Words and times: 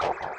Welcome 0.00 0.35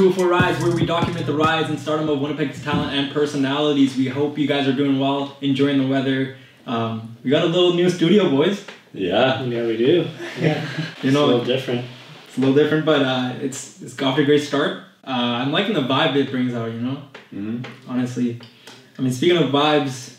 204 0.00 0.28
Rise, 0.28 0.62
where 0.62 0.74
we 0.74 0.86
document 0.86 1.26
the 1.26 1.34
rides 1.34 1.68
and 1.68 1.78
stardom 1.78 2.08
of 2.08 2.22
Winnipeg's 2.22 2.64
talent 2.64 2.94
and 2.94 3.12
personalities. 3.12 3.98
We 3.98 4.08
hope 4.08 4.38
you 4.38 4.46
guys 4.46 4.66
are 4.66 4.72
doing 4.72 4.98
well, 4.98 5.36
enjoying 5.42 5.76
the 5.78 5.86
weather. 5.86 6.38
Um, 6.66 7.18
we 7.22 7.28
got 7.30 7.42
a 7.44 7.48
little 7.48 7.74
new 7.74 7.90
studio, 7.90 8.30
boys. 8.30 8.64
Yeah. 8.94 9.42
Yeah, 9.42 9.66
we 9.66 9.76
do. 9.76 10.08
Yeah, 10.40 10.62
you 11.02 11.10
It's 11.10 11.14
a 11.18 11.20
little 11.26 11.44
different. 11.44 11.84
it's 12.26 12.38
a 12.38 12.40
little 12.40 12.54
different, 12.54 12.86
but 12.86 13.02
uh, 13.02 13.34
it's 13.42 13.82
it's 13.82 13.92
got 13.92 14.12
off 14.12 14.16
to 14.16 14.22
a 14.22 14.24
great 14.24 14.42
start. 14.42 14.84
Uh, 15.06 15.10
I'm 15.10 15.52
liking 15.52 15.74
the 15.74 15.82
vibe 15.82 16.16
it 16.16 16.30
brings 16.30 16.54
out. 16.54 16.72
You 16.72 16.80
know, 16.80 17.02
hmm 17.28 17.62
honestly. 17.86 18.40
I 18.98 19.02
mean, 19.02 19.12
speaking 19.12 19.36
of 19.36 19.50
vibes, 19.50 20.16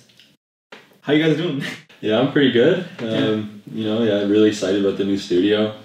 how 1.01 1.13
you 1.13 1.23
guys 1.25 1.37
doing? 1.37 1.63
Yeah, 2.01 2.19
I'm 2.19 2.31
pretty 2.31 2.51
good. 2.51 2.85
Um, 2.99 3.61
You 3.71 3.83
know, 3.85 4.03
yeah, 4.03 4.23
really 4.27 4.49
excited 4.49 4.83
about 4.85 4.97
the 4.99 5.05
new 5.05 5.17
studio. 5.17 5.75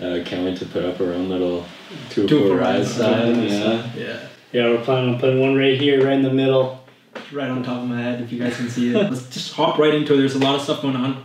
Uh, 0.00 0.18
can't 0.24 0.44
wait 0.44 0.56
to 0.58 0.66
put 0.66 0.84
up 0.84 1.00
our 1.00 1.12
own 1.12 1.28
little 1.28 1.64
two 2.10 2.26
Two 2.26 2.40
four 2.40 2.48
for 2.48 2.56
rise 2.56 2.86
Rise 2.88 2.94
sign. 2.94 3.34
sign. 3.34 3.48
Yeah. 3.48 3.82
yeah, 3.96 4.28
Yeah, 4.52 4.70
we're 4.70 4.82
planning 4.84 5.14
on 5.14 5.20
putting 5.20 5.40
one 5.40 5.56
right 5.56 5.78
here, 5.80 6.04
right 6.04 6.14
in 6.14 6.22
the 6.22 6.32
middle. 6.32 6.84
right 7.32 7.48
on 7.50 7.62
top 7.62 7.82
of 7.82 7.88
my 7.88 8.00
head. 8.00 8.20
If 8.20 8.32
you 8.32 8.38
guys 8.42 8.56
can 8.56 8.68
see 8.68 8.90
it, 8.94 9.10
let's 9.10 9.28
just 9.30 9.52
hop 9.54 9.78
right 9.78 9.94
into 9.94 10.14
it. 10.14 10.16
There's 10.18 10.34
a 10.34 10.38
lot 10.38 10.54
of 10.56 10.60
stuff 10.62 10.82
going 10.82 10.96
on. 10.96 11.24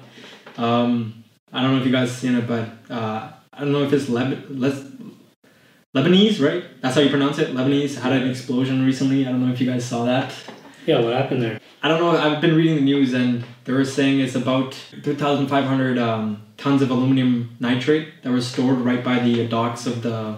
Um, 0.58 1.24
I 1.52 1.62
don't 1.62 1.74
know 1.76 1.80
if 1.82 1.86
you 1.86 1.92
guys 1.92 2.12
seen 2.16 2.36
it, 2.36 2.48
but 2.48 2.70
uh, 2.90 3.32
I 3.54 3.60
don't 3.60 3.72
know 3.72 3.84
if 3.84 3.92
it's 3.94 4.06
Leb- 4.06 4.46
Les- 4.50 4.86
Lebanese, 5.96 6.40
right? 6.46 6.64
That's 6.82 6.96
how 6.96 7.02
you 7.02 7.10
pronounce 7.10 7.40
it. 7.40 7.54
Lebanese 7.56 8.00
had 8.00 8.12
an 8.14 8.30
explosion 8.30 8.86
recently. 8.86 9.26
I 9.26 9.32
don't 9.32 9.46
know 9.46 9.52
if 9.52 9.60
you 9.60 9.70
guys 9.70 9.84
saw 9.86 10.06
that. 10.06 10.32
Yeah, 10.86 11.02
what 11.02 11.14
happened 11.14 11.42
there? 11.42 11.60
I 11.82 11.88
don't 11.88 12.00
know. 12.00 12.12
I've 12.12 12.42
been 12.42 12.56
reading 12.56 12.76
the 12.76 12.82
news, 12.82 13.14
and 13.14 13.44
they 13.64 13.74
were 13.74 13.86
saying 13.86 14.20
it's 14.20 14.36
about 14.36 14.78
2,500 15.04 15.98
um, 15.98 16.42
tons 16.58 16.82
of 16.82 16.92
aluminum 16.92 17.56
nitrate 17.60 18.22
that 18.24 18.32
was 18.32 18.48
stored 18.48 18.80
right 18.80 19.04
by 19.04 19.20
the 19.20 19.48
docks 19.48 19.86
of 19.88 20.02
the 20.04 20.38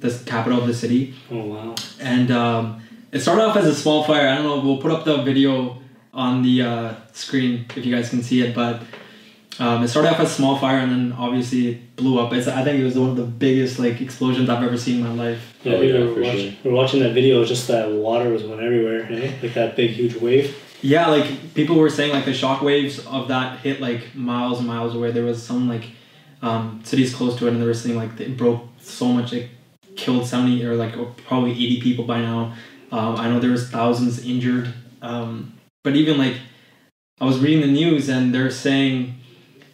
the 0.00 0.10
capital 0.26 0.60
of 0.60 0.66
the 0.66 0.74
city. 0.74 1.14
Oh 1.30 1.44
wow. 1.44 1.74
And 2.00 2.30
um, 2.30 2.82
it 3.12 3.20
started 3.20 3.42
off 3.44 3.56
as 3.56 3.66
a 3.66 3.74
small 3.74 4.04
fire. 4.04 4.28
I 4.28 4.36
don't 4.36 4.44
know. 4.44 4.60
We'll 4.60 4.80
put 4.82 4.90
up 4.92 5.04
the 5.04 5.22
video 5.22 5.78
on 6.14 6.42
the 6.42 6.62
uh, 6.62 6.94
screen 7.12 7.66
if 7.76 7.84
you 7.84 7.94
guys 7.94 8.10
can 8.10 8.22
see 8.22 8.42
it. 8.42 8.54
But 8.54 8.82
um, 9.58 9.82
it 9.82 9.88
started 9.88 10.10
off 10.12 10.20
as 10.20 10.30
a 10.30 10.34
small 10.34 10.56
fire, 10.58 10.78
and 10.78 10.92
then 10.92 11.12
obviously 11.12 11.68
it 11.68 11.96
blew 11.96 12.20
up. 12.20 12.32
It's, 12.32 12.46
I 12.46 12.62
think 12.62 12.78
it 12.80 12.84
was 12.84 12.96
one 12.98 13.10
of 13.10 13.16
the 13.16 13.24
biggest 13.24 13.78
like 13.78 14.00
explosions 14.00 14.48
I've 14.48 14.62
ever 14.62 14.76
seen 14.76 15.04
in 15.04 15.16
my 15.16 15.30
life. 15.30 15.54
Yeah, 15.64 15.72
Oh, 15.74 15.80
we, 15.80 15.92
yeah, 15.92 15.98
were 16.00 16.14
for 16.14 16.20
watching, 16.20 16.50
sure. 16.52 16.58
we 16.64 16.70
were 16.70 16.76
watching 16.76 17.00
that 17.00 17.12
video, 17.12 17.44
just 17.44 17.66
that 17.68 17.90
water 17.90 18.30
was 18.30 18.42
going 18.42 18.60
everywhere, 18.64 19.06
eh? 19.10 19.32
Like 19.42 19.54
that 19.54 19.74
big, 19.74 19.90
huge 19.90 20.14
wave. 20.16 20.56
Yeah, 20.80 21.08
like 21.08 21.54
people 21.54 21.74
were 21.76 21.90
saying, 21.90 22.12
like 22.12 22.24
the 22.24 22.32
shock 22.32 22.62
waves 22.62 23.04
of 23.04 23.26
that 23.28 23.58
hit 23.58 23.80
like 23.80 24.14
miles 24.14 24.58
and 24.60 24.68
miles 24.68 24.94
away. 24.94 25.10
There 25.10 25.24
was 25.24 25.42
some 25.42 25.68
like 25.68 25.86
um, 26.40 26.80
cities 26.84 27.12
close 27.12 27.36
to 27.38 27.48
it, 27.48 27.52
and 27.52 27.60
they 27.60 27.66
were 27.66 27.74
saying 27.74 27.96
like 27.96 28.20
it 28.20 28.36
broke 28.36 28.62
so 28.80 29.06
much, 29.08 29.32
it 29.32 29.50
killed 29.98 30.26
seventy 30.26 30.64
or 30.64 30.74
like 30.76 30.94
probably 31.26 31.52
eighty 31.52 31.80
people 31.80 32.04
by 32.04 32.20
now. 32.20 32.54
Um, 32.90 33.16
I 33.16 33.28
know 33.28 33.38
there 33.38 33.50
was 33.50 33.68
thousands 33.68 34.24
injured, 34.24 34.72
um, 35.02 35.52
but 35.84 35.94
even 35.96 36.16
like 36.16 36.36
I 37.20 37.26
was 37.26 37.38
reading 37.38 37.60
the 37.60 37.66
news, 37.80 38.08
and 38.08 38.34
they're 38.34 38.50
saying 38.50 39.14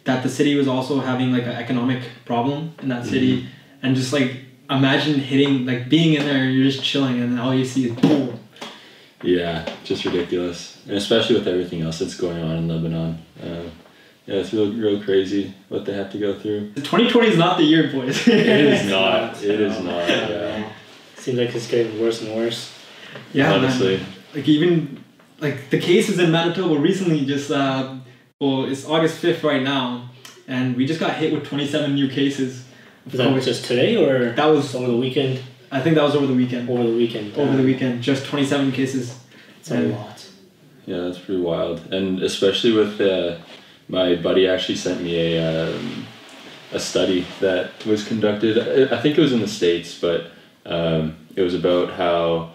that 0.03 0.23
the 0.23 0.29
city 0.29 0.55
was 0.55 0.67
also 0.67 0.99
having 0.99 1.31
like 1.31 1.43
an 1.43 1.51
economic 1.51 2.03
problem 2.25 2.73
in 2.81 2.89
that 2.89 3.05
city, 3.05 3.47
and 3.81 3.95
just 3.95 4.11
like 4.11 4.31
imagine 4.69 5.19
hitting 5.19 5.65
like 5.65 5.87
being 5.87 6.15
in 6.15 6.25
there, 6.25 6.49
you're 6.49 6.69
just 6.69 6.83
chilling, 6.83 7.21
and 7.21 7.31
then 7.31 7.39
all 7.39 7.53
you 7.53 7.63
see 7.63 7.89
is 7.89 7.95
boom. 7.95 8.39
Yeah, 9.23 9.67
just 9.83 10.03
ridiculous, 10.05 10.81
and 10.87 10.97
especially 10.97 11.35
with 11.35 11.47
everything 11.47 11.81
else 11.81 11.99
that's 11.99 12.15
going 12.15 12.41
on 12.43 12.57
in 12.57 12.67
Lebanon. 12.67 13.17
Uh, 13.41 13.69
yeah, 14.25 14.35
it's 14.35 14.53
real, 14.53 14.71
real 14.73 15.01
crazy 15.03 15.53
what 15.69 15.85
they 15.85 15.93
have 15.93 16.11
to 16.11 16.17
go 16.17 16.37
through. 16.39 16.73
2020 16.75 17.27
is 17.29 17.37
not 17.37 17.57
the 17.57 17.63
year, 17.63 17.91
boys. 17.91 18.27
It 18.27 18.45
is 18.47 18.85
not. 18.89 19.33
not. 19.33 19.43
It 19.43 19.61
is 19.61 19.79
not. 19.81 19.93
I 20.03 20.07
Yeah. 20.07 20.69
Seems 21.17 21.37
like 21.39 21.55
it's 21.55 21.67
getting 21.67 21.99
worse 21.99 22.21
and 22.21 22.35
worse. 22.35 22.71
Yeah, 23.33 23.49
man. 23.49 23.59
Honestly. 23.65 23.99
Like 24.33 24.47
even 24.47 25.03
like 25.39 25.69
the 25.69 25.79
cases 25.79 26.19
in 26.19 26.31
Manitoba 26.31 26.77
recently 26.79 27.25
just 27.25 27.49
uh 27.51 27.95
well 28.39 28.65
it's 28.65 28.85
August 28.85 29.17
fifth 29.19 29.43
right 29.43 29.61
now, 29.63 30.09
and 30.47 30.75
we 30.75 30.85
just 30.85 30.99
got 30.99 31.15
hit 31.15 31.33
with 31.33 31.45
twenty 31.45 31.67
seven 31.67 31.95
new 31.95 32.07
cases. 32.09 32.65
of 33.05 33.13
Is 33.13 33.17
that 33.19 33.29
COVID. 33.29 33.43
just 33.43 33.65
today 33.65 33.95
or 33.95 34.33
That 34.33 34.45
was 34.47 34.75
over 34.75 34.87
the 34.87 34.97
weekend? 34.97 35.41
I 35.71 35.81
think 35.81 35.95
that 35.95 36.03
was 36.03 36.15
over 36.15 36.27
the 36.27 36.33
weekend. 36.33 36.69
Over 36.69 36.83
the 36.83 36.95
weekend. 36.95 37.35
Over 37.37 37.55
the 37.57 37.63
weekend, 37.63 38.01
just 38.03 38.25
twenty 38.25 38.45
seven 38.45 38.71
cases. 38.71 39.17
It's 39.59 39.71
a 39.71 39.79
lot. 39.81 40.27
Yeah, 40.85 40.97
that's 41.01 41.17
pretty 41.17 41.41
wild, 41.41 41.91
and 41.91 42.21
especially 42.21 42.73
with 42.73 43.01
uh, 43.01 43.37
my 43.87 44.15
buddy 44.15 44.47
actually 44.47 44.75
sent 44.75 45.01
me 45.01 45.37
a 45.37 45.67
um, 45.67 46.05
a 46.73 46.79
study 46.79 47.25
that 47.39 47.85
was 47.85 48.05
conducted. 48.05 48.91
I 48.91 48.99
think 49.01 49.17
it 49.17 49.21
was 49.21 49.31
in 49.31 49.39
the 49.41 49.47
states, 49.47 49.99
but 49.99 50.31
um, 50.65 51.15
it 51.35 51.41
was 51.41 51.53
about 51.53 51.93
how 51.93 52.51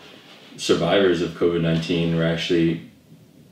survivors 0.56 1.22
of 1.22 1.30
COVID 1.30 1.60
nineteen 1.60 2.16
were 2.16 2.24
actually 2.24 2.90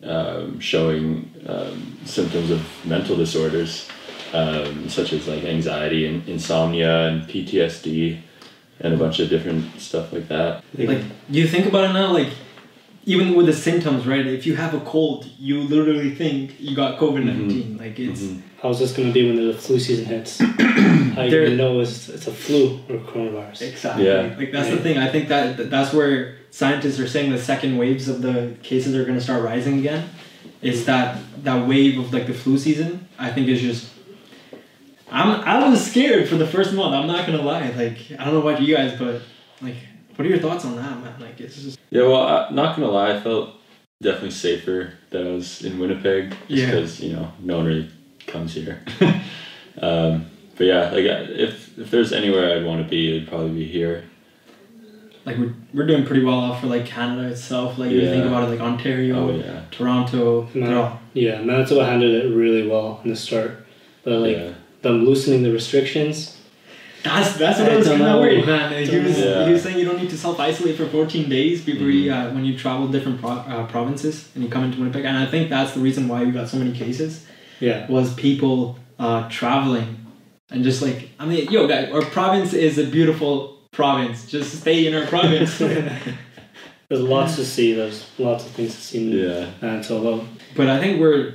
um, 0.03 0.61
showing 0.61 1.31
um, 1.47 1.99
symptoms 2.05 2.51
of 2.51 2.67
mental 2.85 3.17
disorders, 3.17 3.89
um, 4.33 4.89
such 4.89 5.13
as 5.13 5.27
like 5.29 5.45
anxiety 5.45 6.07
and 6.07 6.29
insomnia 6.29 7.09
and 7.09 7.29
PTSD, 7.29 8.21
and 8.81 8.95
a 8.95 8.97
bunch 8.97 9.21
of 9.21 9.29
different 9.29 9.81
stuff 9.81 10.13
like 10.13 10.29
that. 10.29 10.65
Like 10.77 11.03
you 11.29 11.47
think 11.47 11.67
about 11.67 11.91
it 11.91 11.93
now, 11.93 12.13
like 12.13 12.29
even 13.09 13.35
with 13.35 13.47
the 13.47 13.53
symptoms, 13.53 14.07
right? 14.07 14.27
If 14.27 14.45
you 14.47 14.55
have 14.57 14.75
a 14.75 14.81
cold, 14.81 15.27
you 15.39 15.63
literally 15.63 16.15
think 16.15 16.61
you 16.61 16.77
got 16.77 16.99
COVID 16.99 17.25
19 17.25 17.79
Like 17.79 17.99
it's 17.99 18.21
Mhm. 18.23 18.43
How's 18.63 18.79
this 18.81 18.93
going 18.97 19.09
to 19.09 19.15
be 19.15 19.25
when 19.27 19.37
the 19.47 19.55
flu 19.55 19.79
season 19.79 20.05
hits? 20.05 20.39
How 21.15 21.23
you 21.23 21.31
There- 21.31 21.45
going 21.47 21.57
to 21.57 21.57
know 21.57 21.81
it's, 21.81 22.09
it's 22.09 22.27
a 22.27 22.33
flu 22.33 22.81
or 22.91 22.97
coronavirus? 22.99 23.63
Exactly. 23.63 24.07
Yeah. 24.07 24.35
Like 24.37 24.51
that's 24.53 24.69
the 24.71 24.79
thing. 24.79 24.99
I 24.99 25.09
think 25.13 25.29
that 25.29 25.57
that- 25.57 25.71
that's 25.71 25.93
where 25.95 26.17
scientists 26.51 26.99
are 26.99 27.07
saying 27.15 27.31
the 27.31 27.39
second 27.53 27.79
waves 27.79 28.09
of 28.09 28.21
the 28.21 28.37
cases 28.63 28.95
are 28.97 29.05
going 29.05 29.19
to 29.19 29.25
start 29.29 29.43
rising 29.43 29.79
again. 29.79 30.03
Is 30.61 30.85
that 30.87 31.19
that 31.45 31.67
wave 31.69 31.99
of 32.01 32.13
like 32.13 32.27
the 32.27 32.35
flu 32.35 32.59
season? 32.59 33.09
I 33.19 33.31
think 33.31 33.49
is 33.49 33.61
just. 33.63 33.83
I'm 35.11 35.29
I 35.53 35.67
was 35.71 35.81
scared 35.91 36.29
for 36.29 36.37
the 36.37 36.47
first 36.47 36.71
month. 36.75 36.93
I'm 36.95 37.07
not 37.07 37.25
gonna 37.27 37.41
lie. 37.43 37.69
Like 37.83 37.99
I 38.19 38.25
don't 38.25 38.35
know 38.35 38.43
about 38.47 38.61
you 38.61 38.75
guys, 38.77 38.93
but 38.99 39.23
like, 39.63 39.77
what 40.19 40.27
are 40.27 40.31
your 40.31 40.41
thoughts 40.41 40.65
on 40.65 40.75
that, 40.75 41.01
man? 41.01 41.15
Like 41.21 41.41
it's 41.41 41.63
just. 41.63 41.79
Yeah, 41.91 42.03
well, 42.03 42.23
I, 42.23 42.51
not 42.51 42.75
gonna 42.75 42.91
lie, 42.91 43.15
I 43.15 43.21
felt 43.21 43.51
definitely 44.03 44.33
safer 44.33 44.95
that 45.11 45.25
I 45.25 45.31
was 45.31 45.63
in 45.63 45.79
Winnipeg, 45.79 46.31
just 46.31 46.51
Yeah. 46.51 46.67
because 46.67 47.01
you 47.01 47.13
know 47.13 47.31
no 47.39 47.59
one 47.59 47.67
really 47.67 47.91
comes 48.27 48.53
here. 48.53 48.83
um, 49.81 50.27
but 50.57 50.65
yeah, 50.67 50.91
like 50.91 51.05
if 51.05 51.79
if 51.79 51.93
there's 51.93 52.13
anywhere 52.13 52.57
I'd 52.57 52.65
want 52.65 52.83
to 52.83 52.89
be, 52.89 53.15
it'd 53.17 53.29
probably 53.29 53.51
be 53.51 53.65
here. 53.65 54.03
Like 55.25 55.39
we're, 55.39 55.55
we're 55.73 55.87
doing 55.87 56.05
pretty 56.05 56.25
well 56.25 56.39
off 56.39 56.63
for 56.63 56.67
like 56.67 56.85
Canada 56.85 57.29
itself. 57.29 57.79
Like 57.79 57.93
you 57.93 58.01
think 58.01 58.25
about 58.25 58.43
it, 58.43 58.51
like 58.51 58.61
Ontario, 58.61 59.29
Oh 59.29 59.37
yeah, 59.37 59.63
Toronto, 59.71 60.49
No. 60.53 60.67
they're 60.67 60.99
Yeah, 61.15 61.43
Manitoba 61.43 61.85
handled 61.87 62.13
it 62.13 62.35
really 62.35 62.67
well 62.67 63.01
in 63.05 63.11
the 63.11 63.17
start. 63.17 63.65
But 64.03 64.15
like 64.15 64.37
yeah, 64.37 64.55
them 64.83 65.05
loosening 65.05 65.45
the 65.45 65.53
restrictions, 65.53 66.38
That's 67.03 67.37
that's 67.37 67.61
what 67.61 67.69
I, 67.69 67.75
I 67.75 67.77
was 67.77 67.87
don't 67.87 67.99
kind 67.99 68.09
of 68.11 68.15
know. 68.17 68.21
worried, 68.21 68.47
man. 68.47 68.73
He 68.85 68.91
Don't 68.91 69.05
was 69.05 69.19
know. 69.19 69.47
he 69.47 69.53
was 69.53 69.63
saying 69.63 69.79
you 69.79 69.85
don't 69.85 69.99
need 70.01 70.11
to 70.11 70.19
self 70.19 70.41
isolate 70.41 70.77
for 70.77 70.87
14 70.87 71.29
days 71.29 71.65
before 71.65 71.89
you, 71.89 72.11
Mhm. 72.11 72.31
uh, 72.31 72.35
when 72.35 72.45
you 72.45 72.59
travel 72.59 72.89
different 72.89 73.21
pro- 73.21 73.31
uh, 73.31 73.67
provinces 73.67 74.29
and 74.35 74.43
you 74.43 74.51
come 74.51 74.65
into 74.65 74.79
Winnipeg. 74.79 75.05
And 75.05 75.17
I 75.17 75.27
think 75.27 75.49
that's 75.49 75.73
the 75.73 75.81
reason 75.81 76.09
why 76.09 76.25
we 76.25 76.33
got 76.33 76.49
so 76.49 76.57
many 76.59 76.73
cases 76.73 77.25
yeah. 77.61 77.87
was 77.89 78.13
people 78.15 78.79
uh, 78.99 79.29
traveling 79.29 80.07
and 80.51 80.65
just 80.65 80.83
like 80.83 81.11
I 81.21 81.27
mean, 81.27 81.51
yo, 81.53 81.69
guys, 81.69 81.91
our 81.93 82.03
province 82.03 82.53
is 82.53 82.79
a 82.79 82.85
beautiful 82.85 83.59
province. 83.71 84.27
Just 84.27 84.61
stay 84.61 84.87
in 84.87 84.95
our 84.95 85.07
province. 85.07 85.59
There's 86.89 87.03
lots 87.03 87.37
to 87.37 87.45
see. 87.45 87.75
There's 87.75 88.07
lots 88.19 88.47
of 88.47 88.53
things 88.53 88.75
to 88.75 88.81
see 88.81 88.99
in 89.13 89.13
yeah, 89.31 89.51
Manitoba. 89.61 90.25
but 90.57 90.69
I 90.69 90.81
think 90.81 90.99
we're 91.01 91.35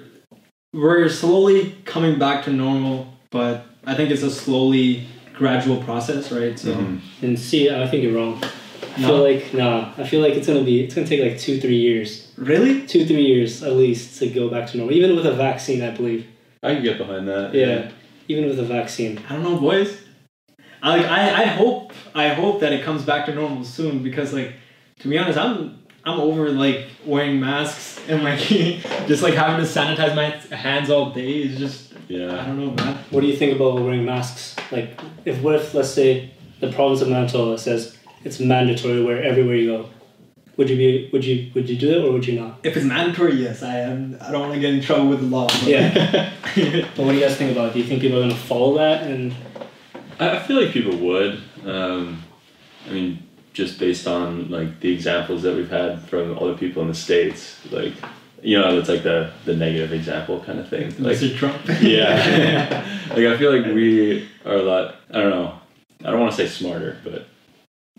we're 0.74 1.08
slowly 1.10 1.76
coming 1.86 2.18
back 2.20 2.44
to 2.46 2.52
normal. 2.52 3.08
But 3.30 3.66
I 3.86 3.94
think 3.96 4.10
it's 4.12 4.24
a 4.24 4.32
slowly 4.32 5.06
gradual 5.34 5.78
process, 5.84 6.32
right? 6.32 6.58
So. 6.58 6.74
Mhm. 6.74 7.00
And 7.22 7.38
see, 7.40 7.70
I 7.70 7.88
think 7.88 8.04
you're 8.04 8.14
wrong. 8.14 8.42
I 8.98 9.02
No? 9.02 9.08
feel 9.08 9.24
like 9.24 9.54
nah. 9.54 9.90
I 9.98 10.04
feel 10.04 10.22
like 10.22 10.34
it's 10.36 10.48
gonna 10.48 10.64
be. 10.64 10.82
It's 10.84 10.94
gonna 10.96 11.08
take 11.08 11.22
like 11.22 11.40
two, 11.40 11.60
three 11.60 11.78
years 11.78 12.28
Really? 12.38 12.82
Two 12.88 13.06
three 13.06 13.26
years 13.26 13.62
at 13.64 13.74
least 13.74 14.20
to 14.20 14.28
go 14.28 14.50
back 14.50 14.68
to 14.72 14.78
normal. 14.78 14.96
Even 14.96 15.16
with 15.16 15.26
a 15.26 15.34
vaccine, 15.34 15.82
I 15.84 15.92
believe. 15.92 16.26
I 16.64 16.74
can 16.76 16.84
get 16.84 16.98
behind 16.98 17.28
that. 17.28 17.54
Yeah. 17.54 17.90
Even 18.28 18.46
with 18.50 18.60
a 18.60 18.64
vaccine. 18.64 19.20
I 19.30 19.34
don't 19.34 19.44
know, 19.44 19.58
boys. 19.60 19.98
I 20.82 20.98
like 20.98 21.06
I, 21.06 21.44
I 21.44 21.46
hope 21.46 21.94
I 22.16 22.30
hope 22.30 22.60
that 22.62 22.72
it 22.74 22.84
comes 22.84 23.04
back 23.04 23.26
to 23.28 23.36
normal 23.36 23.64
soon 23.64 24.04
because 24.04 24.34
like 24.34 24.54
to 25.00 25.08
be 25.08 25.18
honest, 25.18 25.38
I'm 25.38 25.80
I'm 26.06 26.20
over 26.20 26.50
like 26.52 26.88
wearing 27.06 27.40
masks 27.40 28.00
and 28.10 28.24
like 28.24 28.40
just 29.08 29.24
like 29.24 29.34
having 29.36 29.64
to 29.66 29.72
sanitize 29.72 30.16
my 30.16 30.30
hands 30.56 30.90
all 30.90 31.12
day 31.12 31.42
is 31.44 31.58
just 31.58 31.94
yeah. 32.10 32.34
I 32.42 32.46
don't 32.46 32.60
know, 32.60 32.72
man. 32.84 32.98
What 33.12 33.22
do 33.22 33.28
you 33.28 33.36
think 33.36 33.56
about 33.56 33.76
wearing 33.82 34.04
masks? 34.06 34.53
Like, 34.74 35.00
if 35.26 35.42
what 35.42 35.56
if 35.56 35.74
let's 35.74 35.90
say 35.90 36.32
the 36.60 36.72
province 36.72 37.02
of 37.02 37.10
Manitoba 37.10 37.58
says 37.58 37.98
it's 38.24 38.40
mandatory 38.40 39.04
where 39.04 39.22
everywhere 39.24 39.56
you 39.56 39.68
go, 39.68 39.90
would 40.58 40.70
you 40.70 40.78
be 40.78 41.10
would 41.12 41.26
you 41.26 41.52
would 41.54 41.70
you 41.70 41.78
do 41.78 41.92
it 41.92 42.06
or 42.06 42.12
would 42.12 42.26
you 42.28 42.40
not? 42.40 42.60
If 42.64 42.76
it's 42.78 42.86
mandatory, 42.86 43.36
yes, 43.36 43.64
I 43.64 43.80
am. 43.80 44.18
I 44.22 44.32
don't 44.32 44.42
want 44.42 44.54
to 44.54 44.60
get 44.60 44.74
in 44.74 44.82
trouble 44.82 45.08
with 45.08 45.20
the 45.22 45.28
law. 45.28 45.48
But 45.48 45.64
Yeah. 45.64 46.32
But 46.96 47.06
what 47.06 47.12
do 47.12 47.18
you 47.18 47.22
guys 47.22 47.36
think 47.36 47.52
about 47.52 47.70
it? 47.70 47.74
Do 47.74 47.80
you 47.80 47.86
think 47.86 48.02
people 48.02 48.20
are 48.20 48.22
gonna 48.22 48.36
follow 48.36 48.78
that? 48.78 49.04
And 49.04 49.34
I 50.20 50.38
I 50.38 50.40
feel 50.40 50.62
like 50.62 50.72
people 50.72 50.96
would. 50.98 51.42
Um, 51.66 52.24
I 52.88 52.92
mean, 52.92 53.24
just 53.54 53.80
based 53.80 54.08
on 54.08 54.50
like 54.52 54.80
the 54.80 54.92
examples 54.94 55.42
that 55.44 55.56
we've 55.56 55.70
had 55.70 56.02
from 56.10 56.38
other 56.38 56.56
people 56.56 56.82
in 56.82 56.88
the 56.90 56.96
states, 56.96 57.60
like 57.72 57.94
you 58.44 58.60
know, 58.60 58.78
it's 58.78 58.90
like 58.90 59.04
the 59.04 59.32
the 59.46 59.56
negative 59.56 59.94
example 59.94 60.40
kind 60.42 60.60
of 60.60 60.70
thing. 60.70 60.90
Like, 61.02 61.18
Mr. 61.18 61.36
Trump. 61.36 61.62
yeah, 61.82 62.86
like 63.10 63.26
I 63.26 63.38
feel 63.38 63.56
like 63.56 63.66
we 63.74 64.30
are 64.46 64.56
a 64.56 64.62
lot. 64.62 64.96
I 65.12 65.20
don't 65.22 65.30
know. 65.30 65.60
I 66.06 66.12
don't 66.12 66.20
want 66.20 66.32
to 66.34 66.38
say 66.38 66.48
smarter, 66.48 66.98
but 67.04 67.28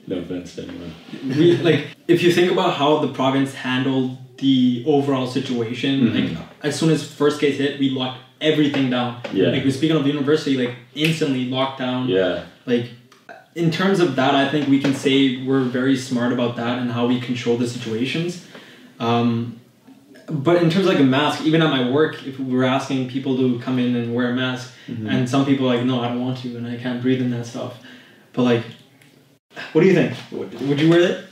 no 0.07 0.19
offense 0.19 0.55
to 0.57 0.63
anyone. 0.65 0.93
we 1.39 1.57
like 1.59 1.87
if 2.09 2.23
you 2.23 2.31
think 2.31 2.53
about 2.53 2.75
how 2.75 2.99
the 2.99 3.09
province 3.09 3.55
handled 3.55 4.19
the 4.39 4.85
overall 4.87 5.27
situation 5.27 6.09
Mhm. 6.09 6.15
like 6.15 6.39
as 6.63 6.79
soon 6.79 6.91
as 6.91 7.03
first 7.11 7.41
case 7.41 7.57
hit 7.57 7.81
we 7.81 7.89
locked 7.89 8.21
everything 8.41 8.91
down 8.91 9.21
Yeah. 9.33 9.49
like 9.49 9.65
we're 9.65 9.71
speaking 9.71 9.97
of 9.97 10.03
the 10.05 10.11
university 10.11 10.59
like 10.59 10.75
instantly 10.95 11.47
locked 11.47 11.79
down 11.79 12.09
Yeah, 12.09 12.43
like 12.67 12.91
in 13.55 13.71
terms 13.71 13.99
of 14.01 14.17
that 14.17 14.35
i 14.35 14.47
think 14.51 14.69
we 14.69 14.79
can 14.79 14.93
say 14.95 15.43
we're 15.43 15.63
very 15.63 15.97
smart 15.97 16.33
about 16.35 16.57
that 16.57 16.79
and 16.81 16.93
how 16.93 17.07
we 17.07 17.19
control 17.21 17.57
the 17.57 17.67
situations 17.69 18.45
um, 19.01 19.59
but 20.29 20.57
in 20.63 20.71
terms 20.71 20.87
of 20.87 20.93
like 20.93 21.01
a 21.01 21.05
mask 21.05 21.43
even 21.45 21.61
at 21.63 21.71
my 21.71 21.91
work 21.91 22.27
if 22.27 22.39
we 22.39 22.55
were 22.57 22.65
asking 22.65 23.09
people 23.09 23.37
to 23.37 23.59
come 23.61 23.79
in 23.79 23.95
and 23.97 24.15
wear 24.15 24.31
a 24.31 24.35
mask 24.35 24.73
Mhm. 24.89 25.09
and 25.11 25.29
some 25.29 25.45
people 25.47 25.71
are 25.71 25.77
like 25.77 25.85
no 25.87 26.01
i 26.03 26.09
don't 26.09 26.21
want 26.21 26.39
to 26.39 26.57
and 26.57 26.67
i 26.67 26.77
can't 26.77 27.01
breathe 27.03 27.21
in 27.21 27.31
that 27.31 27.47
stuff 27.47 27.79
but 28.33 28.43
like 28.43 28.63
what 29.73 29.81
do 29.83 29.87
you 29.87 29.95
think 29.95 30.15
would, 30.33 30.53
would 30.69 30.81
you 30.81 30.89
wear 30.91 31.01
it 31.01 31.25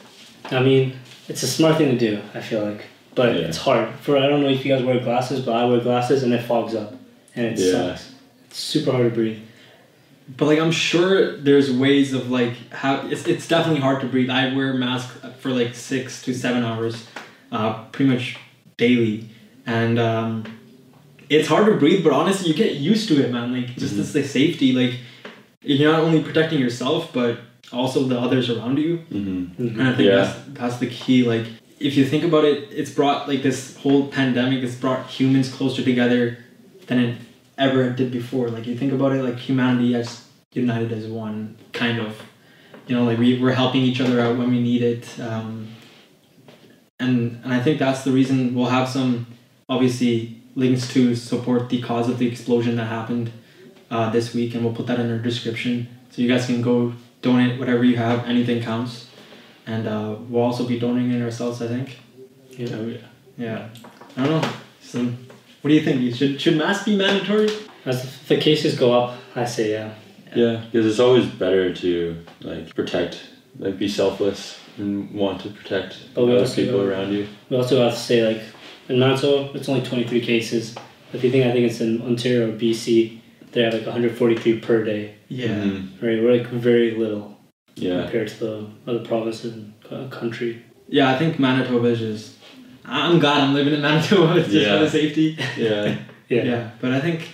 I 0.50 0.60
mean, 0.60 0.98
it's 1.28 1.42
a 1.44 1.46
smart 1.46 1.78
thing 1.78 1.96
to 1.96 1.98
do. 1.98 2.20
I 2.34 2.40
feel 2.40 2.62
like, 2.64 2.84
but 3.14 3.34
Yeah. 3.36 3.42
it's 3.46 3.56
hard. 3.56 3.88
For 4.02 4.18
I 4.18 4.26
don't 4.26 4.42
know 4.42 4.48
if 4.48 4.64
you 4.66 4.74
guys 4.74 4.82
wear 4.84 4.98
glasses, 4.98 5.40
but 5.40 5.52
I 5.54 5.64
wear 5.66 5.78
glasses 5.80 6.24
and 6.24 6.34
it 6.34 6.42
fogs 6.42 6.74
up, 6.74 6.94
and 7.36 7.46
it 7.46 7.58
Yeah. 7.60 7.70
sucks. 7.94 8.10
It's 8.48 8.58
super 8.58 8.90
hard 8.90 9.04
to 9.04 9.14
breathe. 9.14 9.38
But 10.36 10.46
like 10.46 10.58
I'm 10.58 10.72
sure 10.72 11.36
there's 11.38 11.70
ways 11.70 12.12
of 12.12 12.28
like 12.30 12.54
how 12.72 13.06
it's, 13.08 13.24
it's 13.26 13.46
definitely 13.46 13.80
hard 13.80 14.00
to 14.02 14.06
breathe. 14.08 14.30
I 14.30 14.52
wear 14.54 14.72
a 14.72 14.74
mask 14.74 15.08
for 15.38 15.50
like 15.52 15.74
six 15.76 16.20
to 16.24 16.34
seven 16.34 16.64
hours, 16.64 17.06
uh, 17.52 17.84
pretty 17.92 18.10
much 18.10 18.36
daily, 18.76 19.28
and 19.66 19.98
um, 19.98 20.44
it's 21.28 21.48
hard 21.48 21.66
to 21.66 21.76
breathe. 21.76 22.02
But 22.04 22.12
honestly, 22.12 22.48
you 22.48 22.54
get 22.54 22.74
used 22.76 23.08
to 23.08 23.22
it, 23.22 23.30
man. 23.32 23.52
Like 23.52 23.76
just 23.76 23.96
it's 23.98 24.12
the 24.12 24.24
safety. 24.24 24.72
Like 24.72 24.98
you're 25.62 25.90
not 25.90 26.00
only 26.02 26.22
protecting 26.22 26.58
yourself, 26.58 27.12
but 27.12 27.38
also 27.72 28.04
the 28.04 28.18
others 28.18 28.50
around 28.50 28.78
you. 28.78 28.98
hmm 29.08 29.46
And 29.58 29.82
I 29.82 29.94
think 29.94 30.08
Yeah. 30.08 30.16
that's 30.16 30.38
that's 30.48 30.76
the 30.78 30.88
key. 30.88 31.22
Like 31.24 31.46
if 31.80 31.96
you 31.96 32.04
think 32.04 32.24
about 32.24 32.44
it, 32.44 32.68
it's 32.72 32.90
brought 32.90 33.28
like 33.28 33.42
this 33.42 33.76
whole 33.78 34.08
pandemic 34.08 34.60
has 34.62 34.74
brought 34.76 35.06
humans 35.08 35.48
closer 35.52 35.82
together 35.82 36.38
than 36.86 36.98
it 36.98 37.18
ever 37.58 37.90
did 37.90 38.10
before. 38.12 38.48
Like 38.48 38.66
you 38.66 38.76
think 38.76 38.92
about 38.92 39.12
it, 39.12 39.22
like 39.22 39.36
humanity 39.38 39.94
as 39.94 40.24
united 40.52 40.92
as 40.92 41.06
one, 41.06 41.56
kind 41.72 41.98
of. 42.00 42.20
You 42.88 42.96
know, 42.96 43.04
like 43.04 43.18
we 43.18 43.38
we're 43.40 43.52
helping 43.54 43.82
each 43.82 44.00
other 44.00 44.20
out 44.20 44.36
when 44.36 44.50
we 44.50 44.60
need 44.60 44.82
it. 44.82 45.08
Um, 45.20 45.68
and 47.02 47.40
and 47.44 47.52
I 47.52 47.60
think 47.60 47.78
that's 47.78 48.04
the 48.04 48.12
reason 48.12 48.54
we'll 48.54 48.66
have 48.66 48.88
some 48.88 49.26
obviously 49.68 50.40
links 50.54 50.92
to 50.92 51.14
support 51.14 51.68
the 51.68 51.80
cause 51.80 52.08
of 52.08 52.18
the 52.18 52.28
explosion 52.28 52.76
that 52.76 52.84
happened 52.84 53.32
uh, 53.90 54.10
this 54.10 54.34
week, 54.34 54.54
and 54.54 54.64
we'll 54.64 54.74
put 54.74 54.86
that 54.86 55.00
in 55.00 55.10
our 55.10 55.18
description 55.18 55.88
so 56.10 56.22
you 56.22 56.28
guys 56.28 56.46
can 56.46 56.62
go 56.62 56.92
donate 57.22 57.58
whatever 57.58 57.84
you 57.84 57.96
have. 57.96 58.26
Anything 58.26 58.62
counts, 58.62 59.08
and 59.66 59.86
uh, 59.88 60.16
we'll 60.28 60.42
also 60.42 60.66
be 60.66 60.78
donating 60.78 61.22
ourselves. 61.22 61.60
I 61.60 61.68
think. 61.68 61.98
Yeah. 62.50 62.76
Oh 62.76 62.86
yeah. 62.86 62.98
Yeah. 63.36 63.68
I 64.16 64.26
don't 64.26 64.42
know. 64.42 64.52
Some. 64.80 65.26
What 65.62 65.68
do 65.68 65.74
you 65.74 65.82
think? 65.82 66.14
Should 66.14 66.40
should 66.40 66.56
masks 66.56 66.84
be 66.84 66.96
mandatory? 66.96 67.50
As 67.84 68.22
the 68.28 68.36
cases 68.36 68.78
go 68.78 68.92
up, 68.92 69.18
I 69.34 69.44
say 69.44 69.72
yeah. 69.72 69.94
Yeah, 70.34 70.64
because 70.64 70.86
it's 70.86 70.98
always 71.00 71.26
better 71.26 71.74
to 71.74 72.24
like 72.40 72.74
protect, 72.74 73.22
like 73.58 73.78
be 73.78 73.88
selfless 73.88 74.58
and 74.78 75.12
want 75.14 75.40
to 75.42 75.48
protect 75.50 75.96
But 76.14 76.24
we 76.26 76.32
other 76.32 76.40
also 76.40 76.54
people 76.64 76.78
don't- 76.80 76.88
around 76.88 77.12
you. 77.12 77.26
We 77.50 77.56
also 77.56 77.82
have 77.82 77.92
to 77.92 77.98
say 77.98 78.26
like 78.26 78.42
in 78.88 78.98
Manitoba, 78.98 79.56
it's 79.56 79.68
only 79.68 79.82
twenty 79.82 80.04
three 80.04 80.20
cases. 80.20 80.74
If 81.12 81.22
you 81.22 81.30
think 81.30 81.44
I 81.46 81.52
think 81.52 81.66
it's 81.70 81.80
in 81.80 82.02
Ontario 82.02 82.48
or 82.48 82.52
BC, 82.52 83.20
they 83.52 83.62
have 83.62 83.74
like 83.74 83.84
one 83.84 83.92
hundred 83.92 84.16
forty 84.16 84.34
three 84.36 84.58
per 84.60 84.82
day. 84.84 85.14
Yeah. 85.28 85.48
Mhm. 85.48 86.02
Right, 86.02 86.22
we're 86.22 86.32
like 86.38 86.48
very 86.48 86.92
little 86.96 87.36
Yeah. 87.76 88.02
compared 88.02 88.28
to 88.28 88.38
the 88.44 88.66
other 88.86 89.00
provinces 89.04 89.52
and 89.54 89.72
uh, 89.90 90.08
country. 90.08 90.62
Yeah, 90.88 91.10
I 91.10 91.18
think 91.18 91.38
Manitoba 91.38 91.88
is 91.88 91.98
just. 92.00 92.34
I'm 92.84 93.18
glad 93.20 93.40
I'm 93.42 93.54
living 93.54 93.74
in 93.74 93.80
Manitoba. 93.82 94.34
Just 94.42 94.50
Yeah. 94.50 94.78
for 94.78 94.84
the 94.84 94.90
safety. 94.90 95.38
Yeah. 95.56 95.96
Yeah. 96.28 96.44
Yeah, 96.44 96.70
but 96.80 96.92
I 96.92 97.00
think 97.00 97.28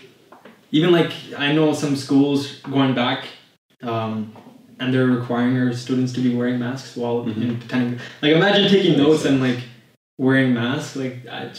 even 0.72 0.90
like 0.90 1.12
I 1.38 1.52
know 1.52 1.72
some 1.72 1.94
schools 1.94 2.58
going 2.62 2.94
back, 2.94 3.24
um, 3.82 4.32
and 4.80 4.92
they're 4.94 5.06
requiring 5.06 5.56
our 5.58 5.72
students 5.72 6.12
to 6.14 6.20
be 6.20 6.34
wearing 6.34 6.58
masks 6.58 6.96
while 6.96 7.22
in 7.22 7.34
Mhm. 7.34 7.64
attending. 7.64 8.00
Like 8.22 8.32
imagine 8.32 8.68
taking 8.70 8.96
notes 8.98 9.24
and 9.24 9.40
like 9.40 9.58
wearing 10.18 10.54
masks. 10.54 10.96
Like 10.96 11.26
I, 11.30 11.50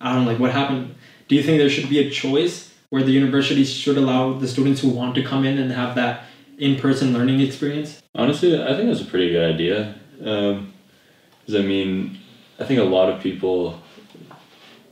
I 0.00 0.14
don't 0.14 0.24
know, 0.24 0.30
like 0.30 0.40
what 0.40 0.52
happened. 0.52 0.94
Do 1.28 1.34
you 1.34 1.42
think 1.42 1.58
there 1.58 1.70
should 1.70 1.88
be 1.88 1.98
a 1.98 2.10
choice 2.10 2.72
where 2.90 3.02
the 3.02 3.12
universities 3.12 3.72
should 3.72 3.96
allow 3.96 4.32
the 4.34 4.46
students 4.48 4.80
who 4.80 4.88
want 4.90 5.14
to 5.16 5.22
come 5.22 5.44
in 5.44 5.58
and 5.58 5.72
have 5.72 5.94
that 5.96 6.24
in-person 6.58 7.12
learning 7.12 7.40
experience? 7.40 8.00
Honestly, 8.14 8.60
I 8.62 8.74
think 8.76 8.88
that's 8.88 9.00
a 9.02 9.04
pretty 9.04 9.30
good 9.30 9.54
idea. 9.54 9.94
Because 10.18 11.54
I 11.54 11.62
mean, 11.62 12.18
I 12.60 12.64
think 12.64 12.80
a 12.80 12.84
lot 12.84 13.10
of 13.10 13.20
people 13.22 13.80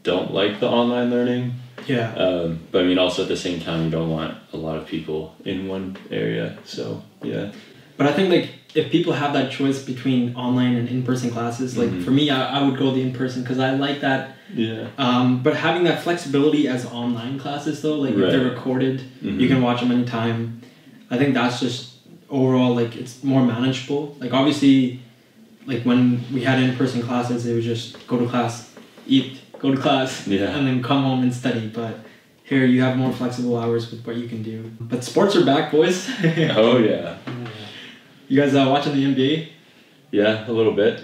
don't 0.03 0.33
like 0.35 0.61
the 0.61 0.69
online 0.69 1.11
learning. 1.11 1.55
Yeah. 1.87 2.15
Um, 2.15 2.61
but 2.71 2.83
I 2.83 2.85
mean, 2.85 2.99
also 2.99 3.23
at 3.23 3.29
the 3.29 3.37
same 3.37 3.61
time, 3.61 3.85
you 3.85 3.91
don't 3.91 4.11
want 4.11 4.37
a 4.53 4.57
lot 4.57 4.77
of 4.77 4.87
people 4.87 5.35
in 5.45 5.69
one 5.69 5.97
area. 6.11 6.59
So 6.65 7.03
yeah. 7.25 7.53
But 7.97 8.07
I 8.09 8.13
think 8.13 8.29
like 8.31 8.51
if 8.75 8.91
people 8.91 9.13
have 9.13 9.33
that 9.35 9.53
choice 9.53 9.83
between 9.83 10.35
online 10.35 10.75
and 10.75 10.89
in-person 10.89 11.31
classes, 11.31 11.77
like 11.79 11.91
Mhm. 11.91 12.05
for 12.05 12.11
me, 12.11 12.29
I, 12.29 12.59
I 12.59 12.63
would 12.69 12.77
go 12.79 12.91
the 12.93 13.01
in-person 13.03 13.43
because 13.43 13.59
I 13.59 13.71
like 13.75 14.01
that 14.01 14.31
Yeah. 14.55 14.89
Um, 14.99 15.43
but 15.43 15.57
having 15.57 15.85
that 15.85 16.03
flexibility 16.03 16.69
as 16.69 16.85
online 16.87 17.39
classes 17.39 17.81
though, 17.83 17.99
like 18.05 18.13
if 18.15 18.31
they're 18.31 18.45
recorded, 18.55 19.01
you 19.23 19.31
Mhm. 19.33 19.49
can 19.49 19.63
watch 19.63 19.81
them 19.81 19.91
anytime. 19.91 20.61
I 21.11 21.17
think 21.17 21.33
that's 21.35 21.61
just 21.61 21.81
overall 22.29 22.75
like 22.75 22.95
it's 22.95 23.25
more 23.25 23.43
manageable. 23.55 24.17
Like 24.21 24.33
obviously, 24.35 25.01
like 25.67 25.83
when 25.85 26.21
we 26.33 26.43
had 26.43 26.59
in-person 26.63 27.01
classes, 27.03 27.47
it 27.47 27.55
was 27.55 27.65
just 27.65 28.07
go 28.07 28.19
to 28.19 28.27
class, 28.27 28.71
eat, 29.07 29.39
go 29.61 29.71
to 29.75 29.81
class, 29.81 30.27
Yeah. 30.29 30.55
and 30.57 30.67
then 30.67 30.83
come 30.83 31.03
home 31.05 31.23
and 31.23 31.33
study. 31.33 31.71
But 31.73 31.95
here 32.45 32.65
you 32.65 32.81
have 32.83 32.97
more 32.97 33.13
flexible 33.13 33.59
hours 33.59 33.91
with 33.91 34.07
what 34.07 34.17
you 34.17 34.29
can 34.29 34.43
do. 34.43 34.71
But 34.81 35.03
sports 35.03 35.35
are 35.37 35.45
back, 35.45 35.73
boys. 35.73 36.09
Oh 36.57 36.79
yeah. 36.79 37.17
you 38.29 38.41
guys 38.41 38.55
uh, 38.55 38.67
watching 38.69 38.93
the 38.95 39.05
NBA? 39.15 39.49
Yeah, 40.11 40.49
a 40.49 40.53
little 40.53 40.73
bit. 40.73 41.03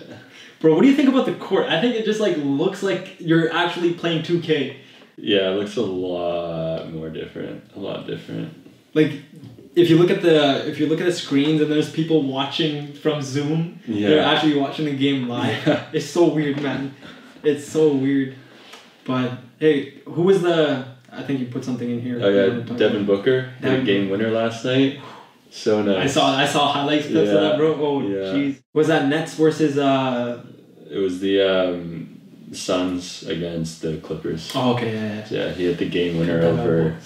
Bro, 0.61 0.75
what 0.75 0.83
do 0.83 0.89
you 0.89 0.95
think 0.95 1.09
about 1.09 1.27
the 1.27 1.35
court? 1.35 1.67
I 1.67 1.81
think 1.81 1.97
it 1.97 2.05
just 2.05 2.21
like 2.21 2.37
looks 2.37 2.83
like 2.83 3.17
you're 3.19 3.53
actually 3.53 3.95
playing 3.95 4.23
2K. 4.23 4.77
Yeah, 5.17 5.51
it 5.51 5.57
looks 5.57 5.77
a 5.77 5.83
lot 5.83 6.93
more 6.93 7.09
different. 7.11 7.65
A 7.75 7.79
lot 7.79 8.07
different. 8.07 8.55
like 8.95 9.13
if 9.77 9.89
you 9.89 9.97
look 9.97 10.11
at 10.11 10.21
the 10.21 10.69
if 10.69 10.79
you 10.81 10.87
look 10.87 11.01
at 11.01 11.07
the 11.07 11.13
screens 11.13 11.61
and 11.61 11.71
there's 11.71 11.91
people 11.91 12.23
watching 12.23 12.93
from 12.93 13.23
Zoom, 13.23 13.81
they're 13.87 14.23
actually 14.25 14.57
watching 14.59 14.85
the 14.85 14.97
game 14.97 15.29
live. 15.29 15.67
Yeah. 15.67 15.87
It's 15.93 16.07
so 16.11 16.29
weird, 16.29 16.61
man. 16.61 16.95
It's 17.43 17.67
so 17.67 17.93
weird. 17.95 18.35
But 19.07 19.39
hey, 19.59 20.03
who 20.05 20.23
was 20.23 20.43
the? 20.43 20.87
I 21.13 21.23
think 21.23 21.41
you 21.41 21.47
put 21.47 21.65
something 21.65 21.91
in 21.91 22.01
here. 22.01 22.21
Oh 22.23 22.29
yeah, 22.29 22.77
Devin 22.77 23.07
Booker, 23.07 23.53
the 23.61 23.69
Devin 23.69 23.85
game 23.85 24.11
winner 24.11 24.31
last 24.31 24.65
night. 24.65 25.01
So 25.51 25.81
about. 25.81 25.97
I 25.97 26.01
nice. 26.03 26.15
saw 26.15 26.37
I 26.37 26.47
saw 26.47 26.73
highlights 26.73 27.09
clips 27.09 27.31
of 27.31 27.41
that, 27.41 27.59
bro. 27.59 27.75
Oh 27.75 28.03
Yeah. 28.03 28.53
Was 28.73 28.87
that 28.87 29.09
Nets 29.09 29.35
versus 29.35 29.77
uh? 29.77 30.45
It 30.89 30.99
was 30.99 31.21
the 31.21 31.43
um, 31.43 32.21
Suns 32.53 33.25
against 33.25 33.83
the 33.83 33.97
Clippers. 33.99 34.53
Oh 34.55 34.75
okay 34.75 34.95
yeah. 34.95 35.27
yeah. 35.31 35.47
Yeah, 35.47 35.53
he 35.53 35.65
hit 35.65 35.79
the 35.79 35.89
game 35.89 36.19
winner 36.19 36.41
over. 36.43 36.97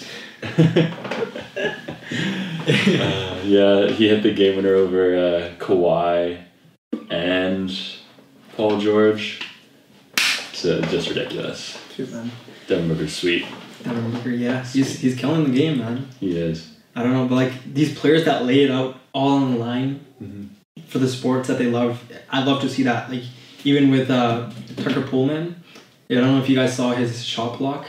Uh, 0.43 0.47
yeah, 3.43 3.87
he 3.89 4.07
hit 4.07 4.23
the 4.23 4.33
game 4.33 4.57
winner 4.57 4.75
over 4.75 5.15
uh, 5.15 5.49
Kawhi 5.57 6.43
and 7.09 7.71
Paul 8.55 8.79
George. 8.79 9.41
it's 10.17 10.65
uh, 10.65 10.85
just 10.91 11.09
ridiculous. 11.09 11.79
True, 11.95 12.05
man. 12.07 12.31
Devin 12.67 12.87
Booker's 12.87 13.15
sweet. 13.15 13.45
Yeah, 13.85 14.63
he's 14.65 14.99
he's 14.99 15.15
killing 15.15 15.43
the 15.45 15.57
game, 15.57 15.77
man. 15.79 16.07
He 16.19 16.37
is. 16.37 16.71
I 16.95 17.03
don't 17.03 17.13
know, 17.13 17.27
but 17.27 17.35
like 17.35 17.73
these 17.73 17.97
players 17.97 18.25
that 18.25 18.45
lay 18.45 18.63
it 18.63 18.71
out 18.71 18.97
all 19.13 19.29
on 19.37 19.53
the 19.53 19.59
line 19.59 19.99
Mhm. 20.23 20.47
for 20.87 20.99
the 20.99 21.07
sports 21.07 21.47
that 21.49 21.57
they 21.57 21.67
love, 21.67 22.01
I'd 22.29 22.45
love 22.45 22.61
to 22.61 22.69
see 22.69 22.83
that. 22.83 23.11
Like 23.11 23.23
even 23.63 23.91
with 23.91 24.09
uh, 24.09 24.49
Tucker 24.77 25.01
Poolman, 25.01 25.55
I 26.09 26.13
don't 26.15 26.35
know 26.35 26.39
if 26.41 26.49
you 26.49 26.55
guys 26.55 26.75
saw 26.75 26.93
his 26.93 27.23
shot 27.23 27.57
block 27.59 27.85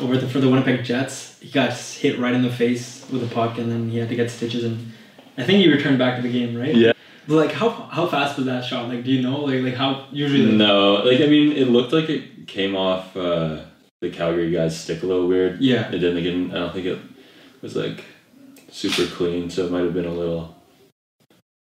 over 0.00 0.16
the 0.16 0.26
for 0.28 0.40
the 0.40 0.48
Winnipeg 0.48 0.84
Jets. 0.84 1.38
He 1.40 1.50
got 1.50 1.72
hit 1.72 2.18
right 2.18 2.34
in 2.34 2.42
the 2.42 2.50
face 2.50 3.04
with 3.10 3.22
a 3.22 3.32
puck, 3.34 3.58
and 3.58 3.70
then 3.70 3.90
he 3.90 3.98
had 3.98 4.08
to 4.08 4.16
get 4.16 4.30
stitches. 4.30 4.64
And 4.64 4.92
I 5.38 5.44
think 5.44 5.58
he 5.64 5.70
returned 5.70 5.98
back 5.98 6.16
to 6.16 6.22
the 6.22 6.32
game, 6.32 6.56
right? 6.56 6.74
Yeah. 6.74 6.92
But 7.28 7.36
like, 7.36 7.52
how 7.52 7.68
how 7.70 8.06
fast 8.06 8.36
was 8.36 8.46
that 8.46 8.64
shot? 8.64 8.88
Like, 8.88 9.04
do 9.04 9.12
you 9.12 9.22
know? 9.22 9.40
Like, 9.42 9.62
like 9.62 9.74
how 9.74 10.06
usually? 10.10 10.50
No, 10.56 10.94
like 11.04 11.20
I 11.20 11.26
mean, 11.26 11.52
it 11.52 11.68
looked 11.68 11.92
like 11.92 12.08
it 12.10 12.46
came 12.48 12.74
off 12.74 13.16
uh, 13.16 13.58
the 14.02 14.10
Calgary 14.10 14.50
guy's 14.50 14.78
stick 14.78 15.02
a 15.04 15.06
little 15.06 15.28
weird. 15.28 15.60
Yeah. 15.60 15.86
It 15.88 15.98
didn't. 16.00 16.16
Again, 16.18 16.50
I 16.50 16.58
don't 16.58 16.74
think 16.74 16.86
it 16.86 16.98
was 17.62 17.76
like 17.76 18.04
super 18.70 19.06
clean, 19.06 19.48
so 19.48 19.64
it 19.64 19.70
might 19.70 19.84
have 19.84 19.94
been 19.94 20.04
a 20.06 20.12
little 20.12 20.56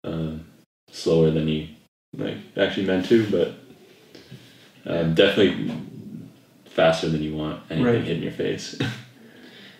um, 0.04 0.46
slower 0.92 1.32
than 1.32 1.48
he 1.48 1.76
like 2.16 2.38
actually 2.56 2.86
meant 2.86 3.08
to, 3.08 3.26
but 3.32 3.54
um, 4.86 5.16
definitely 5.16 5.74
faster 6.66 7.10
than 7.10 7.24
you 7.24 7.36
want 7.36 7.64
anything 7.72 7.86
Right. 7.96 8.04
hitting 8.04 8.24
your 8.24 8.32
face. 8.32 8.80